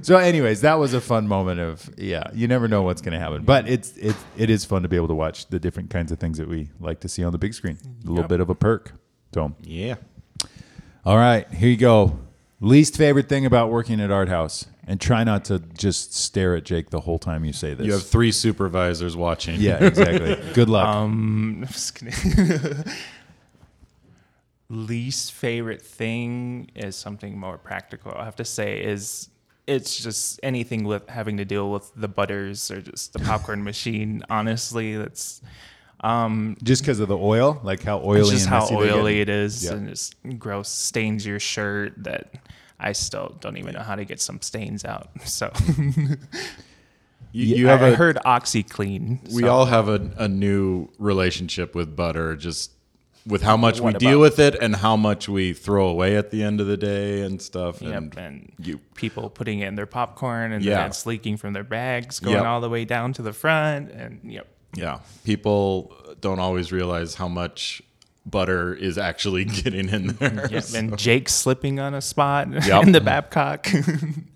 So, 0.01 0.17
anyways, 0.17 0.61
that 0.61 0.75
was 0.75 0.93
a 0.93 1.01
fun 1.01 1.27
moment 1.27 1.59
of 1.59 1.89
yeah. 1.97 2.23
You 2.33 2.47
never 2.47 2.67
know 2.67 2.81
what's 2.81 3.01
going 3.01 3.13
to 3.13 3.19
happen, 3.19 3.43
but 3.43 3.67
it's 3.69 3.95
it's 3.97 4.21
it 4.37 4.49
is 4.49 4.65
fun 4.65 4.81
to 4.83 4.89
be 4.89 4.95
able 4.95 5.07
to 5.09 5.13
watch 5.15 5.47
the 5.47 5.59
different 5.59 5.89
kinds 5.89 6.11
of 6.11 6.19
things 6.19 6.37
that 6.37 6.47
we 6.47 6.69
like 6.79 6.99
to 7.01 7.09
see 7.09 7.23
on 7.23 7.31
the 7.31 7.37
big 7.37 7.53
screen. 7.53 7.77
A 8.05 8.09
little 8.09 8.27
bit 8.27 8.39
of 8.41 8.49
a 8.49 8.55
perk. 8.55 8.91
So, 9.33 9.55
Yeah. 9.63 9.95
all 11.05 11.17
right, 11.17 11.47
here 11.53 11.69
you 11.69 11.77
go. 11.77 12.19
Least 12.59 12.97
favorite 12.97 13.27
thing 13.29 13.45
about 13.45 13.69
working 13.71 13.99
at 13.99 14.11
Art 14.11 14.29
House, 14.29 14.67
and 14.87 14.99
try 14.99 15.23
not 15.23 15.45
to 15.45 15.59
just 15.59 16.13
stare 16.13 16.55
at 16.55 16.65
Jake 16.65 16.89
the 16.89 16.99
whole 17.01 17.19
time 17.19 17.45
you 17.45 17.53
say 17.53 17.73
this. 17.73 17.85
You 17.85 17.93
have 17.93 18.05
three 18.05 18.31
supervisors 18.31 19.15
watching. 19.15 19.59
yeah, 19.61 19.83
exactly. 19.83 20.37
Good 20.53 20.69
luck. 20.69 20.87
Um, 20.95 21.65
just 21.67 21.95
kidding. 21.95 22.83
Least 24.69 25.33
favorite 25.33 25.81
thing 25.81 26.71
is 26.75 26.95
something 26.95 27.37
more 27.37 27.57
practical. 27.57 28.13
I 28.15 28.25
have 28.25 28.37
to 28.37 28.45
say 28.45 28.83
is 28.83 29.29
it's 29.67 30.01
just 30.01 30.39
anything 30.41 30.83
with 30.83 31.07
having 31.09 31.37
to 31.37 31.45
deal 31.45 31.71
with 31.71 31.91
the 31.95 32.07
butters 32.07 32.71
or 32.71 32.81
just 32.81 33.13
the 33.13 33.19
popcorn 33.19 33.63
machine. 33.71 34.23
Honestly, 34.29 34.97
that's 34.97 35.41
um, 35.99 36.57
just 36.63 36.81
because 36.81 36.99
of 36.99 37.07
the 37.07 37.17
oil, 37.17 37.59
like 37.63 37.83
how 37.83 37.99
oily 37.99 38.21
it's 38.21 38.29
just 38.31 38.45
and 38.45 38.49
how 38.53 38.61
messy 38.61 38.75
oily 38.75 39.21
it 39.21 39.29
is, 39.29 39.63
Yeah. 39.63 39.73
and 39.73 39.89
it's 39.89 40.11
gross. 40.39 40.69
Stains 40.69 41.25
your 41.25 41.39
shirt 41.39 41.93
that 42.03 42.33
I 42.83 42.91
still 42.91 43.35
don't 43.39 43.57
even 43.57 43.73
know 43.73 43.81
how 43.81 43.95
to 43.95 44.05
get 44.05 44.19
some 44.21 44.41
stains 44.41 44.83
out. 44.85 45.09
So 45.25 45.51
You, 47.35 47.55
you 47.55 47.67
I, 47.67 47.71
have 47.71 47.81
I 47.81 47.87
a. 47.89 47.95
heard 47.95 48.17
OxiClean. 48.25 49.31
we 49.33 49.41
so- 49.43 49.49
all 49.49 49.65
have 49.65 49.87
a, 49.89 50.11
a 50.17 50.27
new 50.27 50.89
relationship 50.99 51.73
with 51.73 51.95
butter, 51.95 52.35
just 52.35 52.71
with 53.25 53.41
how 53.41 53.57
much 53.57 53.79
we 53.79 53.85
What 53.85 53.99
deal 53.99 54.19
with 54.19 54.37
it 54.37 54.53
and 54.61 54.75
how 54.75 54.95
much 54.97 55.27
we 55.29 55.53
throw 55.53 55.87
away 55.87 56.15
at 56.15 56.29
the 56.29 56.43
end 56.43 56.61
of 56.61 56.67
the 56.67 56.77
day 56.77 57.21
and 57.21 57.41
stuff. 57.41 57.81
And 57.81 58.13
Yep, 58.13 58.17
and 58.17 58.51
you- 58.59 58.79
people 58.95 59.29
putting 59.31 59.59
it 59.59 59.67
in 59.67 59.75
their 59.75 59.87
popcorn 59.87 60.51
and 60.51 60.63
Yeah. 60.63 60.85
it's 60.85 61.05
leaking 61.07 61.37
from 61.37 61.53
their 61.53 61.63
bags, 61.63 62.19
going 62.19 62.35
Yep. 62.35 62.45
all 62.45 62.61
the 62.61 62.69
way 62.69 62.85
down 62.85 63.13
to 63.13 63.21
the 63.23 63.33
front, 63.33 63.89
and 63.91 64.19
yep. 64.31 64.47
Yeah, 64.75 64.99
people 65.23 65.95
don't 66.21 66.39
always 66.39 66.71
realize 66.71 67.15
how 67.15 67.27
much 67.27 67.81
butter 68.25 68.73
is 68.73 68.97
actually 68.97 69.45
getting 69.63 69.89
in 69.89 70.07
there. 70.07 70.47
Yep. 70.49 70.63
And 70.75 70.97
Jake 70.97 71.27
slipping 71.29 71.79
on 71.79 71.93
a 71.93 72.01
spot 72.01 72.47
Yep. 72.65 72.83
in 72.83 72.91
the 72.91 73.01
Babcock. 73.01 73.67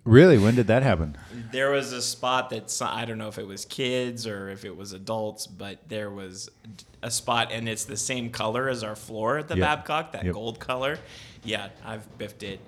Really? 0.03 0.37
When 0.37 0.55
did 0.55 0.67
that 0.67 0.83
happen? 0.83 1.17
There 1.51 1.69
was 1.71 1.91
a 1.91 2.01
spot 2.01 2.49
that 2.51 2.73
I 2.81 3.03
don't 3.03 3.17
know 3.17 3.27
if 3.27 3.37
it 3.37 3.45
was 3.45 3.65
kids 3.65 4.25
or 4.25 4.47
if 4.49 4.63
it 4.63 4.77
was 4.77 4.93
adults, 4.93 5.45
but 5.47 5.79
there 5.89 6.09
was 6.09 6.49
a 7.03 7.11
spot, 7.11 7.49
and 7.51 7.67
it's 7.67 7.83
the 7.83 7.97
same 7.97 8.29
color 8.29 8.69
as 8.69 8.83
our 8.83 8.95
floor 8.95 9.37
at 9.39 9.49
the 9.49 9.57
Yep. 9.57 9.61
Babcock, 9.65 10.11
that 10.13 10.23
Yep. 10.23 10.33
gold 10.33 10.59
color. 10.61 10.97
Yeah, 11.43 11.67
I've 11.85 12.07
biffed 12.17 12.43
it. 12.43 12.61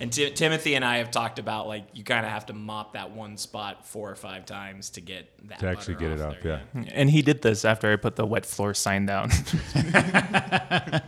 And 0.00 0.12
Ti- 0.12 0.30
Timothy 0.32 0.74
and 0.74 0.84
I 0.84 0.98
have 0.98 1.10
talked 1.10 1.38
about 1.38 1.68
like 1.68 1.86
you 1.94 2.02
kind 2.04 2.26
of 2.26 2.32
have 2.32 2.46
to 2.46 2.52
mop 2.52 2.94
that 2.94 3.12
one 3.12 3.36
spot 3.36 3.86
four 3.86 4.10
or 4.10 4.16
five 4.16 4.44
times 4.44 4.90
to 4.90 5.00
get 5.00 5.30
that 5.48 5.60
To 5.60 5.68
actually 5.68 5.94
butter 5.94 6.08
get 6.08 6.18
it 6.18 6.20
off 6.20 6.36
off, 6.36 6.42
there, 6.42 6.62
yeah. 6.74 6.82
and 6.92 7.08
he 7.10 7.22
did 7.22 7.42
this 7.42 7.64
after 7.64 7.92
I 7.92 7.96
put 7.96 8.16
the 8.16 8.26
wet 8.26 8.44
floor 8.44 8.74
sign 8.74 9.06
down. 9.06 9.30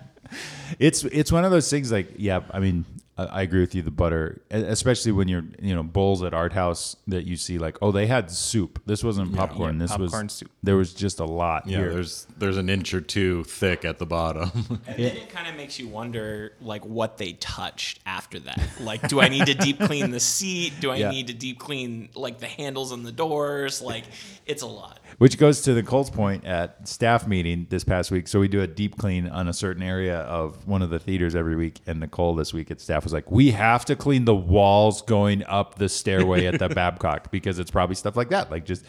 It's 0.79 1.05
it's 1.05 1.31
one 1.31 1.45
of 1.45 1.51
those 1.53 1.71
things. 1.71 1.93
Like, 1.93 2.15
yeah, 2.17 2.41
I 2.51 2.59
mean, 2.59 2.85
I, 3.19 3.25
I 3.25 3.43
agree 3.43 3.61
with 3.61 3.75
you. 3.75 3.83
The 3.83 3.91
butter, 3.91 4.43
especially 4.51 5.13
when 5.13 5.29
you're 5.29 5.45
you 5.61 5.75
know 5.75 5.83
bowls 5.83 6.23
at 6.23 6.35
Art 6.35 6.53
House 6.53 6.97
that 7.07 7.25
you 7.25 7.37
see 7.37 7.59
like, 7.59 7.79
oh, 7.83 7.93
they 7.93 8.07
had 8.07 8.31
soup. 8.31 8.81
This 8.87 9.03
wasn't 9.05 9.35
popcorn. 9.35 9.75
Yeah, 9.77 9.83
this 9.87 9.91
popcorn 9.93 10.27
was 10.27 10.33
soup. 10.33 10.51
There 10.63 10.77
was 10.77 10.93
just 10.95 11.21
a 11.21 11.25
lot 11.25 11.67
Yeah, 11.67 11.79
here. 11.79 11.91
there's 11.95 12.27
there's 12.39 12.57
an 12.57 12.69
inch 12.69 12.93
or 12.95 13.01
two 13.01 13.45
thick 13.45 13.85
at 13.85 13.99
the 13.99 14.07
bottom. 14.07 14.51
And 14.87 14.99
then 15.05 15.17
it 15.17 15.29
kind 15.31 15.49
of 15.49 15.55
makes 15.57 15.79
you 15.79 15.89
wonder, 15.89 16.53
like, 16.61 16.85
what 16.85 17.19
they 17.19 17.33
touched 17.35 18.01
after 18.07 18.39
that. 18.41 18.61
Like, 18.81 19.07
do 19.09 19.21
I 19.21 19.29
need 19.29 19.47
to 19.47 19.55
deep 19.55 19.79
clean 19.81 20.11
the 20.11 20.21
seat? 20.21 20.75
Do 20.81 20.91
I 20.91 20.97
Yeah. 20.97 21.11
need 21.11 21.27
to 21.29 21.35
deep 21.35 21.59
clean 21.59 22.09
like 22.15 22.39
the 22.39 22.47
handles 22.47 22.93
on 22.93 23.03
the 23.03 23.13
doors? 23.13 23.83
Like, 23.83 24.05
it's 24.47 24.63
a 24.63 24.67
lot. 24.67 25.01
Which 25.19 25.39
goes 25.39 25.63
to 25.63 25.73
Nicole's 25.75 26.11
point 26.11 26.45
at 26.45 26.87
staff 26.89 27.27
meeting 27.27 27.67
this 27.71 27.85
past 27.85 28.11
week. 28.11 28.29
So 28.29 28.39
we 28.41 28.49
do 28.49 28.61
a 28.63 28.67
deep 28.67 28.97
clean 28.99 29.29
on 29.29 29.49
a 29.49 29.53
certain 29.53 29.83
area 29.83 30.19
of 30.21 30.67
one 30.67 30.83
of 30.83 30.91
the 30.91 30.99
theaters 30.99 31.35
every 31.35 31.57
week. 31.57 31.81
And 31.87 32.01
Nicole 32.01 32.35
this 32.35 32.53
week 32.53 32.71
at 32.71 32.81
staff 32.81 33.06
was 33.07 33.13
like, 33.13 33.31
"We 33.31 33.53
have 33.53 33.85
to 33.87 33.97
clean 33.97 34.25
the 34.25 34.35
walls 34.35 35.03
going 35.03 35.45
up 35.45 35.77
the 35.77 35.89
stairway 35.89 36.47
at 36.47 36.59
the 36.59 36.69
Babcock 36.75 37.31
because 37.31 37.59
it's 37.59 37.71
probably 37.71 37.95
stuff 37.95 38.17
like 38.17 38.31
that, 38.31 38.51
like 38.51 38.65
just 38.67 38.85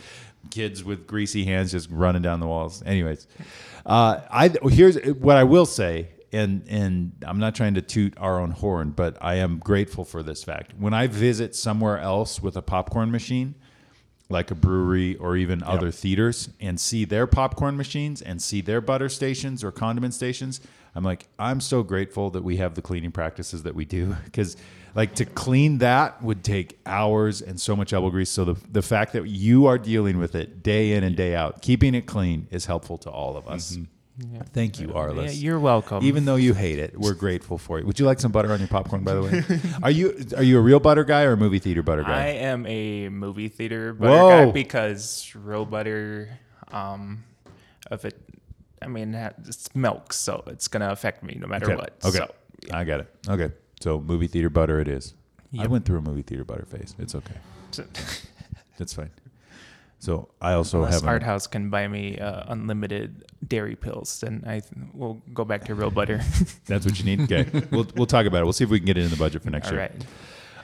kids 0.50 0.84
with 0.84 1.06
greasy 1.06 1.46
hands 1.46 1.72
just 1.72 1.90
running 1.92 2.24
down 2.24 2.40
the 2.40 2.48
walls." 2.48 2.82
Anyways, 2.86 3.28
uh, 3.86 4.22
I 4.32 4.50
here's 4.70 4.98
what 5.14 5.38
I 5.38 5.44
will 5.44 5.66
say. 5.66 6.10
And 6.34 6.66
and 6.68 7.14
I'm 7.26 7.40
not 7.40 7.56
trying 7.56 7.76
to 7.76 7.82
toot 7.82 8.14
our 8.18 8.42
own 8.42 8.52
horn, 8.52 8.90
but 8.90 9.18
I 9.22 9.36
am 9.36 9.60
grateful 9.60 10.04
for 10.04 10.24
this 10.24 10.44
fact. 10.44 10.74
When 10.78 10.94
I 10.94 11.08
visit 11.08 11.56
somewhere 11.56 12.00
else 12.00 12.42
with 12.42 12.58
a 12.58 12.62
popcorn 12.62 13.12
machine, 13.12 13.56
like 14.30 14.52
a 14.52 14.56
brewery 14.56 15.16
or 15.18 15.38
even 15.38 15.64
other 15.64 15.90
theaters 15.92 16.50
and 16.60 16.80
see 16.80 17.06
their 17.06 17.26
popcorn 17.28 17.78
machines 17.78 18.22
and 18.22 18.42
see 18.42 18.62
their 18.62 18.82
butter 18.82 19.10
stations 19.10 19.64
or 19.64 19.72
condiment 19.72 20.14
stations, 20.14 20.60
I'm 20.96 21.04
like, 21.04 21.28
I'm 21.40 21.62
so 21.62 21.84
grateful 21.84 22.30
that 22.32 22.44
we 22.44 22.58
have 22.58 22.76
the 22.76 22.82
cleaning 22.82 23.12
practices 23.12 23.64
that 23.64 23.76
we 23.76 23.86
do 23.86 24.16
because 24.26 24.58
like 24.96 25.16
to 25.16 25.26
clean 25.26 25.78
that 25.78 26.22
would 26.24 26.44
take 26.44 26.80
hours 26.86 27.42
and 27.42 27.62
so 27.62 27.76
much 27.76 27.94
elbow 27.94 28.10
grease. 28.10 28.32
So 28.32 28.46
the, 28.46 28.56
the 28.72 28.82
fact 28.82 29.14
that 29.14 29.28
you 29.28 29.68
are 29.68 29.78
dealing 29.78 30.18
with 30.18 30.34
it 30.34 30.64
day 30.64 30.94
in 30.94 31.04
and 31.04 31.16
day 31.16 31.36
out, 31.36 31.62
keeping 31.62 31.94
it 31.94 32.08
clean 32.08 32.48
is 32.50 32.66
helpful 32.66 32.98
to 33.00 33.10
all 33.12 33.38
of 33.38 33.48
us. 33.48 33.74
Mm-hmm. 33.74 33.84
Thank 34.54 34.80
you, 34.80 34.88
Arliss. 34.90 35.26
yeah, 35.26 35.32
you're 35.32 35.60
welcome. 35.60 36.04
Even 36.04 36.26
though 36.26 36.36
you 36.38 36.54
hate 36.54 36.80
it, 36.80 37.00
we're 37.00 37.14
grateful 37.14 37.58
for 37.58 37.78
it. 37.78 37.86
Would 37.86 38.00
you 38.00 38.06
like 38.06 38.20
some 38.20 38.32
butter 38.32 38.52
on 38.52 38.60
your 38.60 38.68
popcorn, 38.68 39.04
by 39.04 39.14
the 39.14 39.22
way? 39.22 39.62
are 39.84 39.92
you 39.92 40.26
are 40.36 40.44
you 40.44 40.58
a 40.58 40.62
real 40.62 40.80
butter 40.80 41.04
guy 41.04 41.24
or 41.24 41.34
a 41.34 41.38
movie 41.38 41.60
theater 41.60 41.84
butter 41.84 42.04
guy? 42.04 42.24
I 42.24 42.28
am 42.28 42.66
a 42.66 43.10
movie 43.10 43.48
theater 43.48 43.94
butter 43.94 44.12
Whoa. 44.12 44.46
guy 44.48 44.52
because 44.52 45.32
real 45.36 45.66
butter, 45.66 46.30
um, 46.72 47.24
if 47.92 48.06
it, 48.06 48.20
I 48.82 48.88
mean, 48.88 49.14
it's 49.14 49.74
milk, 49.76 50.14
so 50.14 50.44
it's 50.48 50.68
gonna 50.68 50.90
affect 50.90 51.22
me 51.24 51.38
no 51.40 51.48
matter 51.48 51.68
Okay. 51.68 51.76
what. 51.76 51.98
Okay. 52.04 52.18
So, 52.18 52.34
I 52.74 52.84
got 52.84 53.02
it. 53.02 53.14
Okay. 53.30 53.52
So 53.82 54.02
movie 54.02 54.28
theater 54.28 54.50
butter 54.50 54.80
it 54.80 54.88
is. 54.88 55.14
I 55.60 55.68
went 55.68 55.86
through 55.86 56.00
a 56.00 56.02
movie 56.02 56.24
theater 56.24 56.44
butter 56.44 56.66
phase. 56.66 56.96
It's 57.00 57.14
okay. 57.16 57.36
That's 58.78 58.94
fine. 58.94 59.12
So 60.08 60.30
I 60.40 60.54
also 60.54 60.78
unless 60.78 61.02
have 61.02 61.04
Art 61.06 61.22
House 61.22 61.48
can 61.48 61.70
buy 61.70 61.86
me 61.90 62.18
uh, 62.18 62.46
unlimited 62.48 63.26
dairy 63.46 63.76
pills, 63.76 64.22
then 64.22 64.42
I 64.48 64.62
will 64.94 65.22
go 65.34 65.44
back 65.44 65.66
to 65.66 65.76
real 65.76 65.92
butter. 65.92 66.22
That's 66.66 66.86
what 66.86 66.98
you 66.98 67.04
need. 67.04 67.30
Okay. 67.30 67.46
we'll 67.72 67.88
we'll 67.94 68.06
talk 68.06 68.26
about 68.26 68.40
it. 68.40 68.46
We'll 68.46 68.54
see 68.54 68.64
if 68.64 68.70
we 68.70 68.80
can 68.80 68.86
get 68.86 68.98
it 68.98 69.04
in 69.04 69.10
the 69.10 69.18
budget 69.18 69.44
for 69.44 69.50
next 69.50 69.68
All 69.68 69.74
year. 69.74 69.82
right. 69.82 70.06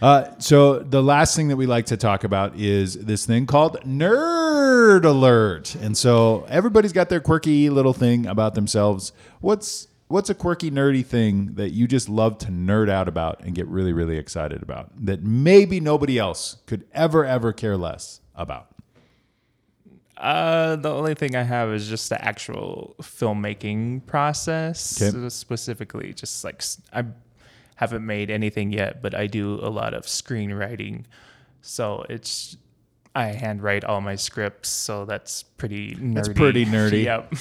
Uh, 0.02 0.40
so 0.40 0.80
the 0.80 1.04
last 1.04 1.36
thing 1.36 1.50
that 1.50 1.58
we 1.58 1.66
like 1.66 1.88
to 1.88 1.98
talk 1.98 2.24
about 2.24 2.58
is 2.58 2.94
this 2.94 3.26
thing 3.26 3.46
called 3.46 3.82
nerd 3.82 5.04
alert. 5.04 5.76
And 5.76 5.98
so 5.98 6.46
everybody's 6.48 6.94
got 6.94 7.10
their 7.10 7.20
quirky 7.20 7.70
little 7.70 7.92
thing 7.92 8.26
about 8.26 8.56
themselves. 8.56 9.12
What's 9.42 9.90
what's 10.08 10.30
a 10.30 10.36
quirky 10.36 10.72
nerdy 10.72 11.06
thing 11.06 11.56
that 11.56 11.72
you 11.72 11.86
just 11.86 12.08
love 12.08 12.38
to 12.38 12.48
nerd 12.48 12.90
out 12.90 13.10
about 13.10 13.42
and 13.42 13.54
get 13.54 13.68
really 13.68 13.92
really 13.92 14.18
excited 14.18 14.64
about 14.64 14.90
that 15.06 15.22
maybe 15.22 15.82
nobody 15.82 16.18
else 16.18 16.60
could 16.66 16.86
ever 16.94 17.26
ever 17.26 17.52
care 17.52 17.76
less 17.76 18.22
about? 18.36 18.73
Uh, 20.24 20.78
the 20.78 20.90
only 20.90 21.14
thing 21.16 21.36
I 21.36 21.44
have 21.44 21.70
is 21.74 21.88
just 21.90 22.08
the 22.10 22.24
actual 22.24 22.96
filmmaking 23.02 24.06
process. 24.06 25.02
Okay. 25.02 25.28
Specifically, 25.30 26.14
just 26.14 26.44
like 26.46 26.64
I 26.94 27.04
haven't 27.76 28.06
made 28.06 28.30
anything 28.32 28.72
yet, 28.72 29.02
but 29.02 29.14
I 29.14 29.28
do 29.28 29.56
a 29.62 29.68
lot 29.70 29.94
of 29.94 30.04
screenwriting. 30.06 31.04
So 31.62 32.06
it's 32.10 32.56
I 33.14 33.26
handwrite 33.28 33.84
all 33.84 34.00
my 34.02 34.16
scripts, 34.16 34.70
so 34.70 35.06
that's 35.06 35.44
pretty 35.44 35.96
nerdy. 35.96 36.16
That's 36.16 36.30
pretty 36.30 36.66
nerdy. 36.66 37.04
Yep. 37.12 37.34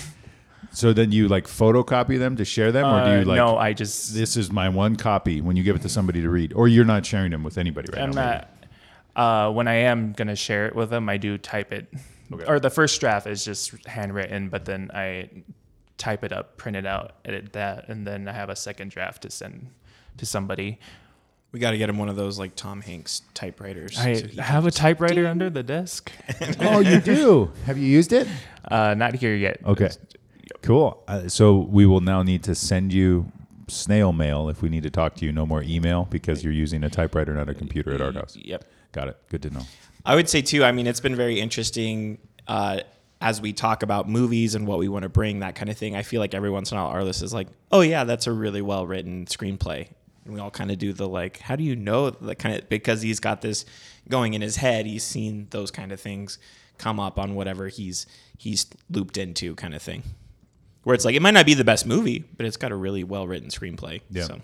So 0.75 0.92
then 0.95 1.12
you 1.12 1.29
like 1.29 1.47
photocopy 1.47 2.18
them 2.18 2.37
to 2.37 2.45
share 2.47 2.73
them, 2.73 2.87
or 2.87 3.05
do 3.05 3.11
Uh, 3.11 3.18
you 3.21 3.25
like? 3.27 3.37
no, 3.37 3.59
I 3.59 3.75
just 3.75 4.14
This 4.14 4.37
is 4.38 4.51
my 4.51 4.68
one 4.71 4.97
copy 4.97 5.40
when 5.42 5.55
you 5.55 5.62
give 5.62 5.77
it 5.77 5.83
to 5.83 5.88
somebody 5.88 6.23
to 6.23 6.31
read, 6.31 6.53
or 6.55 6.66
you're 6.66 6.85
not 6.87 7.05
sharing 7.05 7.31
them 7.31 7.42
with 7.45 7.59
anybody 7.59 7.88
right 7.92 8.03
I'm 8.03 8.11
now. 8.11 8.27
maybe. 8.27 8.45
not. 9.14 9.49
Uh, 9.49 9.53
when 9.53 9.68
I 9.68 9.75
am 9.75 10.12
gonna 10.14 10.35
share 10.37 10.66
it 10.66 10.75
with 10.75 10.88
them, 10.90 11.09
I 11.11 11.18
do 11.18 11.37
type 11.37 11.73
it, 11.73 11.92
or 12.47 12.61
the 12.61 12.71
first 12.71 13.01
draft 13.01 13.27
is 13.27 13.45
just 13.45 13.87
handwritten, 13.87 14.49
but 14.49 14.64
then 14.64 14.90
I 14.95 15.29
type 15.99 16.25
it 16.25 16.33
up, 16.33 16.57
print 16.57 16.77
it 16.77 16.87
out, 16.87 17.12
edit 17.25 17.53
that, 17.53 17.88
and 17.88 18.07
then 18.07 18.29
I 18.29 18.33
have 18.33 18.49
a 18.49 18.57
second 18.57 18.90
draft 18.90 19.23
to 19.23 19.31
send 19.31 19.68
to 20.18 20.27
somebody. 20.27 20.79
We 21.53 21.61
got 21.61 21.73
to 21.73 21.79
get 21.79 21.90
him 21.90 21.99
one 21.99 22.09
of 22.09 22.16
those 22.16 22.38
like 22.38 22.57
Tom 22.57 22.81
Hanks 22.81 23.23
typewriters. 23.35 23.99
I 23.99 24.14
so 24.14 24.42
have 24.42 24.64
a 24.64 24.68
just- 24.68 24.79
typewriter 24.79 25.27
under 25.27 25.51
the 25.51 25.62
desk. 25.62 26.11
oh, 26.61 26.81
you 26.81 27.01
do. 27.01 27.53
Have 27.66 27.77
you 27.77 27.87
used 27.87 28.12
it? 28.12 28.27
Uh, 28.71 28.95
not 28.95 29.14
here 29.14 29.35
yet. 29.35 29.61
Okay. 29.64 29.90
Cool. 30.62 31.03
Uh, 31.07 31.29
so 31.29 31.59
we 31.59 31.87
will 31.87 32.01
now 32.01 32.23
need 32.23 32.42
to 32.45 32.55
send 32.55 32.92
you 32.92 33.31
snail 33.68 34.12
mail 34.12 34.49
if 34.49 34.62
we 34.62 34.68
need 34.68 34.83
to 34.83 34.90
talk 34.90 35.14
to 35.16 35.25
you. 35.27 35.33
No 35.33 35.45
more 35.45 35.62
email 35.62 36.07
because 36.11 36.42
you're 36.42 36.53
using 36.53 36.85
a 36.85 36.90
typewriter, 36.90 37.35
not 37.35 37.49
a 37.49 37.55
computer 37.55 37.92
at 37.92 38.01
Art 38.01 38.14
House. 38.14 38.37
Yep. 38.40 38.64
Got 38.92 39.09
it. 39.09 39.16
Good 39.29 39.42
to 39.42 39.51
know. 39.51 39.62
I 40.05 40.15
would 40.15 40.29
say 40.29 40.43
too. 40.43 40.65
I 40.65 40.73
mean, 40.73 40.87
it's 40.87 41.01
been 41.01 41.15
very 41.15 41.41
interesting 41.41 42.19
uh, 42.47 42.81
as 43.21 43.41
we 43.41 43.53
talk 43.53 43.83
about 43.83 44.09
movies 44.09 44.55
and 44.55 44.67
what 44.67 44.79
we 44.79 44.88
want 44.88 45.05
to 45.05 45.09
bring, 45.09 45.41
that 45.41 45.55
kind 45.55 45.71
of 45.71 45.77
thing. 45.79 45.95
I 45.95 46.03
feel 46.03 46.21
like 46.21 46.35
every 46.35 46.51
once 46.51 46.73
in 46.73 46.79
a 46.79 46.85
while, 46.85 46.93
Arliss 46.93 47.23
is 47.23 47.33
like, 47.33 47.47
"Oh 47.71 47.81
yeah, 47.81 48.05
that's 48.05 48.27
a 48.27 48.33
really 48.33 48.62
well 48.62 48.87
written 48.87 49.27
screenplay," 49.27 49.87
and 50.25 50.35
we 50.35 50.41
all 50.41 50.51
kind 50.51 50.71
of 50.71 50.79
do 50.79 50.93
the 50.93 51.09
like, 51.09 51.38
"How 51.38 51.55
do 51.57 51.62
you 51.62 51.77
know?" 51.77 52.11
The 52.11 52.35
kind 52.35 52.57
of 52.57 52.69
because 52.69 53.01
he's 53.03 53.21
got 53.21 53.41
this 53.41 53.65
going 54.09 54.35
in 54.35 54.43
his 54.43 54.57
head. 54.57 54.87
He's 54.87 55.05
seen 55.05 55.47
those 55.51 55.71
kind 55.71 55.93
of 55.93 56.01
things 56.01 56.38
come 56.79 56.99
up 56.99 57.19
on 57.19 57.35
whatever 57.37 57.69
he's 57.69 58.07
he's 58.37 58.67
looped 58.91 59.17
into, 59.17 59.55
kind 59.55 59.75
of 59.75 59.83
thing. 59.83 60.03
Where 60.83 60.95
it's 60.95 61.05
like 61.05 61.15
it 61.15 61.23
might 61.23 61.35
not 61.35 61.47
be 61.47 61.55
the 61.55 61.65
best 61.65 61.87
movie, 61.87 62.19
but 62.37 62.45
it's 62.45 62.57
got 62.57 62.73
a 62.73 62.77
really 62.77 63.05
well 63.05 63.29
written 63.29 63.51
screenplay. 63.51 64.01
Yeah. 64.11 64.25
So. 64.25 64.41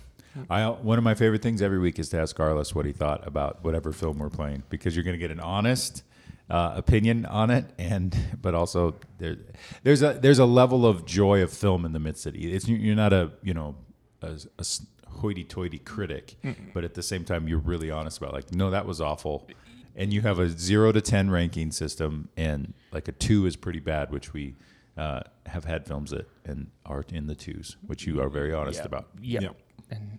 I 0.50 0.68
one 0.68 0.98
of 0.98 1.04
my 1.04 1.14
favorite 1.14 1.42
things 1.42 1.62
every 1.62 1.78
week 1.78 1.98
is 1.98 2.08
to 2.10 2.20
ask 2.20 2.36
Arliss 2.36 2.74
what 2.74 2.86
he 2.86 2.92
thought 2.92 3.26
about 3.26 3.64
whatever 3.64 3.92
film 3.92 4.18
we're 4.18 4.30
playing 4.30 4.62
because 4.68 4.96
you're 4.96 5.04
going 5.04 5.16
to 5.16 5.18
get 5.18 5.30
an 5.30 5.40
honest 5.40 6.02
uh, 6.50 6.72
opinion 6.76 7.26
on 7.26 7.50
it, 7.50 7.66
and 7.78 8.16
but 8.40 8.54
also 8.54 8.94
there, 9.18 9.36
there's 9.82 10.02
a 10.02 10.14
there's 10.14 10.38
a 10.38 10.46
level 10.46 10.86
of 10.86 11.04
joy 11.04 11.42
of 11.42 11.52
film 11.52 11.84
in 11.84 11.92
the 11.92 11.98
midst 11.98 12.26
of 12.26 12.34
it. 12.34 12.40
It's 12.40 12.68
you're 12.68 12.96
not 12.96 13.12
a 13.12 13.32
you 13.42 13.54
know 13.54 13.76
a, 14.22 14.38
a 14.58 14.64
hoity-toity 15.08 15.78
critic, 15.80 16.36
Mm-mm. 16.42 16.72
but 16.72 16.84
at 16.84 16.94
the 16.94 17.02
same 17.02 17.24
time 17.24 17.48
you're 17.48 17.58
really 17.58 17.90
honest 17.90 18.18
about 18.18 18.32
like 18.32 18.52
no 18.52 18.70
that 18.70 18.86
was 18.86 19.00
awful, 19.00 19.46
and 19.94 20.12
you 20.12 20.22
have 20.22 20.38
a 20.38 20.48
zero 20.48 20.92
to 20.92 21.00
ten 21.00 21.30
ranking 21.30 21.70
system, 21.70 22.28
and 22.36 22.72
like 22.92 23.08
a 23.08 23.12
two 23.12 23.46
is 23.46 23.56
pretty 23.56 23.80
bad, 23.80 24.10
which 24.10 24.32
we. 24.32 24.54
Uh, 24.96 25.22
have 25.46 25.64
had 25.64 25.86
films 25.86 26.10
that 26.10 26.28
and 26.44 26.66
are 26.84 27.04
in 27.12 27.28
the 27.28 27.34
twos, 27.36 27.76
which 27.86 28.04
you 28.04 28.20
are 28.20 28.28
very 28.28 28.52
honest 28.52 28.80
yeah. 28.80 28.84
about. 28.84 29.06
Yeah. 29.20 29.40
Yep. 29.42 29.56
And 29.90 30.18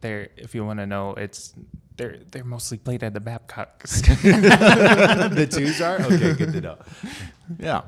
they're 0.00 0.28
if 0.36 0.54
you 0.54 0.64
want 0.64 0.78
to 0.80 0.86
know, 0.86 1.14
it's 1.14 1.54
they're 1.96 2.18
they're 2.30 2.44
mostly 2.44 2.78
played 2.78 3.02
at 3.02 3.14
the 3.14 3.20
Babcocks. 3.20 4.00
the 4.22 5.48
twos 5.50 5.80
are 5.80 6.00
okay. 6.02 6.34
Good 6.34 6.52
to 6.52 6.60
know. 6.60 6.78
Yeah. 7.58 7.82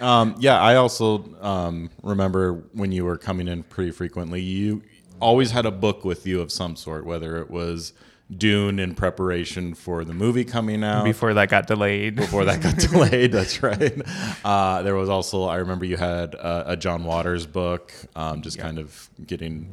Um, 0.00 0.34
yeah, 0.38 0.58
I 0.58 0.76
also 0.76 1.24
um, 1.40 1.90
remember 2.02 2.64
when 2.72 2.92
you 2.92 3.04
were 3.04 3.18
coming 3.18 3.46
in 3.46 3.62
pretty 3.62 3.90
frequently. 3.90 4.40
You 4.40 4.82
always 5.20 5.50
had 5.50 5.66
a 5.66 5.70
book 5.70 6.04
with 6.04 6.26
you 6.26 6.40
of 6.40 6.50
some 6.50 6.76
sort, 6.76 7.04
whether 7.04 7.36
it 7.36 7.50
was 7.50 7.92
Dune 8.36 8.78
in 8.78 8.94
preparation 8.94 9.74
for 9.74 10.04
the 10.04 10.14
movie 10.14 10.44
coming 10.44 10.82
out. 10.82 11.04
Before 11.04 11.34
that 11.34 11.48
got 11.48 11.66
delayed. 11.66 12.16
Before 12.16 12.44
that 12.44 12.60
got 12.62 12.76
delayed, 12.90 13.32
that's 13.32 13.62
right. 13.62 14.00
Uh, 14.44 14.82
there 14.82 14.94
was 14.94 15.08
also, 15.08 15.44
I 15.44 15.56
remember 15.56 15.84
you 15.84 15.96
had 15.96 16.34
a, 16.34 16.72
a 16.72 16.76
John 16.76 17.04
Waters 17.04 17.46
book, 17.46 17.92
um, 18.16 18.42
just 18.42 18.58
kind 18.58 18.78
of 18.78 19.10
getting 19.26 19.70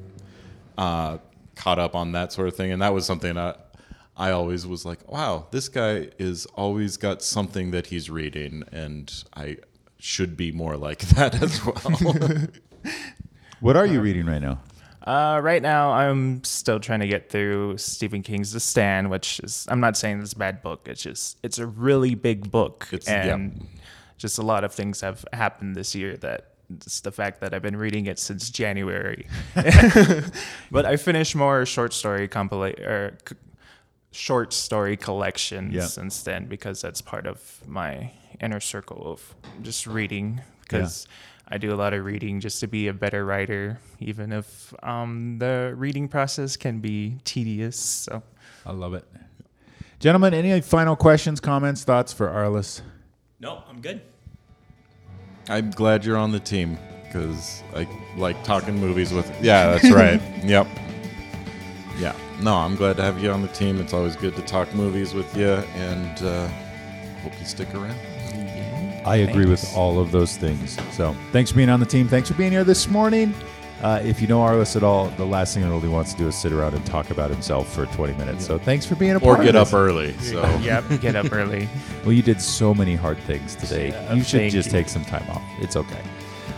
uh, 0.79 1.17
caught 1.55 1.77
up 1.77 1.93
on 1.93 2.13
that 2.13 2.31
sort 2.31 2.47
of 2.47 2.55
thing. 2.55 2.71
And 2.71 2.81
that 2.81 2.93
was 2.93 3.05
something 3.05 3.35
that 3.35 3.75
I 4.15 4.31
always 4.31 4.65
was 4.65 4.85
like, 4.85 5.11
wow, 5.11 5.47
this 5.51 5.67
guy 5.67 6.07
is 6.17 6.45
always 6.55 6.95
got 6.95 7.21
something 7.21 7.71
that 7.71 7.87
he's 7.87 8.09
reading, 8.09 8.63
and 8.71 9.11
I 9.35 9.57
should 9.99 10.35
be 10.35 10.51
more 10.51 10.77
like 10.77 10.99
that 11.15 11.41
as 11.41 11.63
well. 11.65 12.47
what 13.59 13.75
are 13.77 13.85
you 13.85 14.01
reading 14.01 14.25
right 14.25 14.41
now? 14.41 14.59
Uh, 15.05 15.39
right 15.41 15.61
now, 15.61 15.91
I'm 15.91 16.43
still 16.43 16.79
trying 16.79 16.99
to 16.99 17.07
get 17.07 17.29
through 17.29 17.77
Stephen 17.77 18.21
King's 18.21 18.51
The 18.53 18.59
Stand, 18.59 19.09
which 19.09 19.39
is 19.41 19.65
I'm 19.69 19.79
not 19.81 19.97
saying 19.97 20.21
it's 20.21 20.33
a 20.33 20.37
bad 20.37 20.61
book. 20.61 20.87
It's 20.87 21.01
just 21.01 21.37
it's 21.43 21.59
a 21.59 21.65
really 21.65 22.15
big 22.15 22.51
book, 22.51 22.87
it's, 22.91 23.07
and 23.07 23.53
yep. 23.53 23.69
just 24.17 24.37
a 24.37 24.43
lot 24.43 24.63
of 24.63 24.73
things 24.73 25.01
have 25.01 25.25
happened 25.33 25.75
this 25.75 25.93
year 25.95 26.15
that 26.17 26.53
it's 26.69 27.01
the 27.01 27.11
fact 27.11 27.41
that 27.41 27.53
I've 27.53 27.61
been 27.61 27.77
reading 27.77 28.05
it 28.05 28.19
since 28.19 28.49
January. 28.49 29.27
but 30.71 30.85
I 30.85 30.97
finished 30.97 31.35
more 31.35 31.65
short 31.65 31.93
story 31.93 32.27
compilation 32.27 32.83
or 32.83 33.17
c- 33.27 33.35
short 34.11 34.53
story 34.53 34.97
collections 34.97 35.73
yeah. 35.73 35.85
since 35.85 36.23
then 36.23 36.45
because 36.45 36.81
that's 36.81 37.01
part 37.01 37.27
of 37.27 37.61
my 37.67 38.11
inner 38.41 38.59
circle 38.59 39.11
of 39.11 39.35
just 39.61 39.87
reading 39.87 40.41
because 40.61 41.07
yeah. 41.07 41.55
I 41.55 41.57
do 41.57 41.73
a 41.73 41.77
lot 41.77 41.93
of 41.93 42.05
reading 42.05 42.39
just 42.39 42.59
to 42.59 42.67
be 42.67 42.87
a 42.87 42.93
better 42.93 43.25
writer, 43.25 43.79
even 43.99 44.31
if 44.31 44.73
um, 44.83 45.39
the 45.39 45.73
reading 45.75 46.07
process 46.07 46.55
can 46.55 46.79
be 46.79 47.17
tedious. 47.23 47.77
So 47.77 48.21
I 48.65 48.71
love 48.71 48.93
it. 48.93 49.05
Gentlemen, 49.99 50.33
any 50.33 50.61
final 50.61 50.95
questions, 50.95 51.39
comments, 51.39 51.83
thoughts 51.83 52.13
for 52.13 52.29
Arliss? 52.29 52.81
No, 53.39 53.63
I'm 53.67 53.81
good. 53.81 54.01
I'm 55.49 55.71
glad 55.71 56.05
you're 56.05 56.17
on 56.17 56.31
the 56.31 56.39
team 56.39 56.77
because 57.03 57.63
I 57.75 57.87
like 58.15 58.41
talking 58.43 58.79
movies 58.79 59.11
with. 59.11 59.29
Yeah, 59.43 59.71
that's 59.71 59.91
right. 59.91 60.21
yep. 60.43 60.67
Yeah. 61.97 62.15
No, 62.41 62.55
I'm 62.55 62.75
glad 62.75 62.97
to 62.97 63.03
have 63.03 63.21
you 63.21 63.31
on 63.31 63.41
the 63.41 63.47
team. 63.49 63.81
It's 63.81 63.93
always 63.93 64.15
good 64.15 64.35
to 64.35 64.41
talk 64.43 64.73
movies 64.73 65.13
with 65.13 65.35
you, 65.35 65.49
and 65.49 66.21
uh, 66.23 66.47
hope 67.23 67.37
you 67.39 67.45
stick 67.45 67.73
around. 67.73 67.97
I 69.05 69.17
agree 69.17 69.45
Thanks. 69.45 69.63
with 69.63 69.75
all 69.75 69.99
of 69.99 70.11
those 70.11 70.37
things. 70.37 70.77
So, 70.95 71.15
thanks 71.31 71.51
for 71.51 71.57
being 71.57 71.69
on 71.69 71.79
the 71.79 71.85
team. 71.85 72.07
Thanks 72.07 72.29
for 72.29 72.35
being 72.35 72.51
here 72.51 72.63
this 72.63 72.87
morning. 72.87 73.33
Uh, 73.81 74.01
if 74.03 74.21
you 74.21 74.27
know 74.27 74.39
Arliss 74.39 74.75
at 74.75 74.83
all, 74.83 75.07
the 75.11 75.25
last 75.25 75.53
thing 75.53 75.63
he 75.63 75.69
really 75.69 75.87
wants 75.87 76.11
to 76.11 76.17
do 76.17 76.27
is 76.27 76.35
sit 76.35 76.51
around 76.51 76.73
and 76.73 76.85
talk 76.85 77.11
about 77.11 77.29
himself 77.29 77.73
for 77.73 77.85
20 77.87 78.13
minutes. 78.13 78.45
So 78.45 78.57
thanks 78.57 78.85
for 78.85 78.95
being 78.95 79.15
a 79.15 79.19
part. 79.19 79.39
Or 79.39 79.43
get 79.43 79.55
up 79.55 79.73
early. 79.73 80.13
So 80.19 80.41
yep, 80.61 80.83
get 80.99 81.15
up 81.15 81.31
early. 81.31 81.69
well, 82.03 82.11
you 82.11 82.21
did 82.21 82.41
so 82.41 82.73
many 82.73 82.95
hard 82.95 83.17
things 83.19 83.55
today. 83.55 83.89
Yeah, 83.89 84.13
you 84.13 84.23
should 84.23 84.51
just 84.51 84.67
you. 84.67 84.71
take 84.71 84.89
some 84.89 85.05
time 85.05 85.29
off. 85.29 85.43
It's 85.59 85.75
okay. 85.75 86.01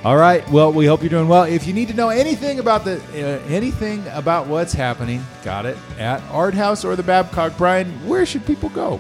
All 0.04 0.18
right. 0.18 0.48
Well, 0.50 0.74
we 0.74 0.88
hope 0.88 1.02
you're 1.02 1.12
doing 1.12 1.28
well. 1.28 1.44
If 1.44 1.68
you 1.68 1.74
need 1.74 1.88
to 1.90 1.94
know 1.94 2.10
anything 2.10 2.58
about 2.58 2.86
the 2.86 2.98
uh, 2.98 3.46
anything 3.48 4.04
about 4.08 4.48
what's 4.48 4.74
happening, 4.74 5.24
got 5.44 5.68
it 5.68 5.78
at 6.00 6.24
Art 6.32 6.56
House 6.56 6.84
or 6.84 6.96
the 6.96 7.04
Babcock. 7.04 7.56
Brian, 7.56 7.88
where 8.08 8.26
should 8.26 8.44
people 8.44 8.70
go? 8.70 9.00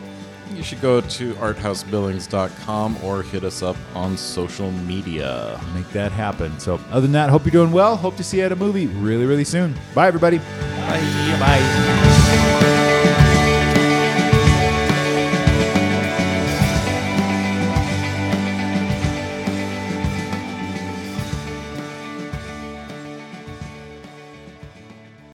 You 0.55 0.63
should 0.63 0.81
go 0.81 1.01
to 1.01 1.33
arthousebillings.com 1.35 3.03
or 3.03 3.23
hit 3.23 3.43
us 3.43 3.61
up 3.61 3.75
on 3.95 4.17
social 4.17 4.71
media. 4.71 5.59
Make 5.73 5.89
that 5.89 6.11
happen. 6.11 6.59
So, 6.59 6.79
other 6.89 7.01
than 7.01 7.11
that, 7.13 7.29
hope 7.29 7.45
you're 7.45 7.51
doing 7.51 7.71
well. 7.71 7.95
Hope 7.95 8.17
to 8.17 8.23
see 8.23 8.37
you 8.37 8.43
at 8.43 8.51
a 8.51 8.55
movie 8.55 8.87
really, 8.87 9.25
really 9.25 9.45
soon. 9.45 9.75
Bye, 9.93 10.07
everybody. 10.07 10.37
Bye. 10.37 11.37
Bye. 11.39 12.80